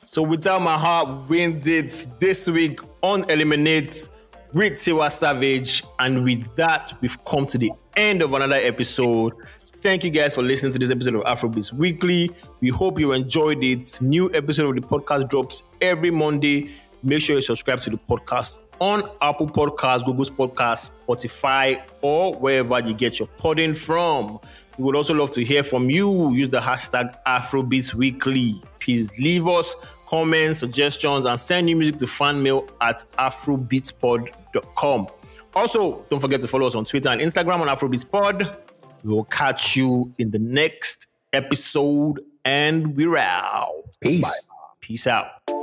So 0.06 0.22
without 0.22 0.60
my 0.60 0.76
heart 0.76 1.28
wins 1.30 1.66
it 1.66 2.06
this 2.20 2.48
week 2.48 2.80
on 3.00 3.28
Eliminates 3.30 4.10
with 4.52 4.74
Tiwa 4.74 5.10
Savage. 5.10 5.82
And 5.98 6.22
with 6.24 6.54
that, 6.56 6.92
we've 7.00 7.22
come 7.24 7.46
to 7.46 7.56
the 7.56 7.72
end 7.96 8.20
of 8.20 8.34
another 8.34 8.56
episode. 8.56 9.32
Thank 9.80 10.04
you 10.04 10.10
guys 10.10 10.34
for 10.34 10.42
listening 10.42 10.72
to 10.72 10.78
this 10.78 10.90
episode 10.90 11.14
of 11.16 11.22
Afrobeats 11.22 11.72
Weekly. 11.72 12.30
We 12.60 12.68
hope 12.68 13.00
you 13.00 13.12
enjoyed 13.12 13.64
it. 13.64 14.00
New 14.02 14.30
episode 14.34 14.76
of 14.76 14.82
the 14.82 14.86
podcast 14.86 15.30
drops 15.30 15.62
every 15.80 16.10
Monday. 16.10 16.70
Make 17.02 17.22
sure 17.22 17.36
you 17.36 17.42
subscribe 17.42 17.78
to 17.80 17.90
the 17.90 17.96
podcast 17.96 18.58
on 18.80 19.08
Apple 19.20 19.46
Podcasts, 19.46 20.04
Google's 20.04 20.30
Podcasts, 20.30 20.90
Spotify, 21.06 21.82
or 22.00 22.34
wherever 22.34 22.80
you 22.80 22.94
get 22.94 23.18
your 23.18 23.28
podding 23.38 23.74
from. 23.74 24.38
We 24.78 24.84
would 24.84 24.96
also 24.96 25.14
love 25.14 25.30
to 25.32 25.44
hear 25.44 25.62
from 25.62 25.90
you. 25.90 26.32
Use 26.32 26.48
the 26.48 26.60
hashtag 26.60 27.14
Afrobeats 27.26 27.94
Weekly. 27.94 28.62
Please 28.80 29.18
leave 29.18 29.46
us 29.46 29.76
comments, 30.06 30.58
suggestions, 30.58 31.24
and 31.26 31.38
send 31.38 31.66
new 31.66 31.76
music 31.76 31.96
to 31.98 32.06
fanmail 32.06 32.68
at 32.80 33.04
afrobeatspod.com. 33.18 35.08
Also, 35.54 36.04
don't 36.08 36.20
forget 36.20 36.40
to 36.40 36.48
follow 36.48 36.66
us 36.66 36.74
on 36.74 36.84
Twitter 36.84 37.10
and 37.10 37.20
Instagram 37.20 37.60
on 37.60 37.68
AfrobeatsPod. 37.68 38.56
We 39.04 39.12
will 39.12 39.24
catch 39.24 39.76
you 39.76 40.12
in 40.18 40.30
the 40.30 40.38
next 40.38 41.06
episode, 41.32 42.20
and 42.44 42.96
we're 42.96 43.16
out. 43.16 43.84
Peace. 44.00 44.46
Peace 44.80 45.06
out. 45.06 45.61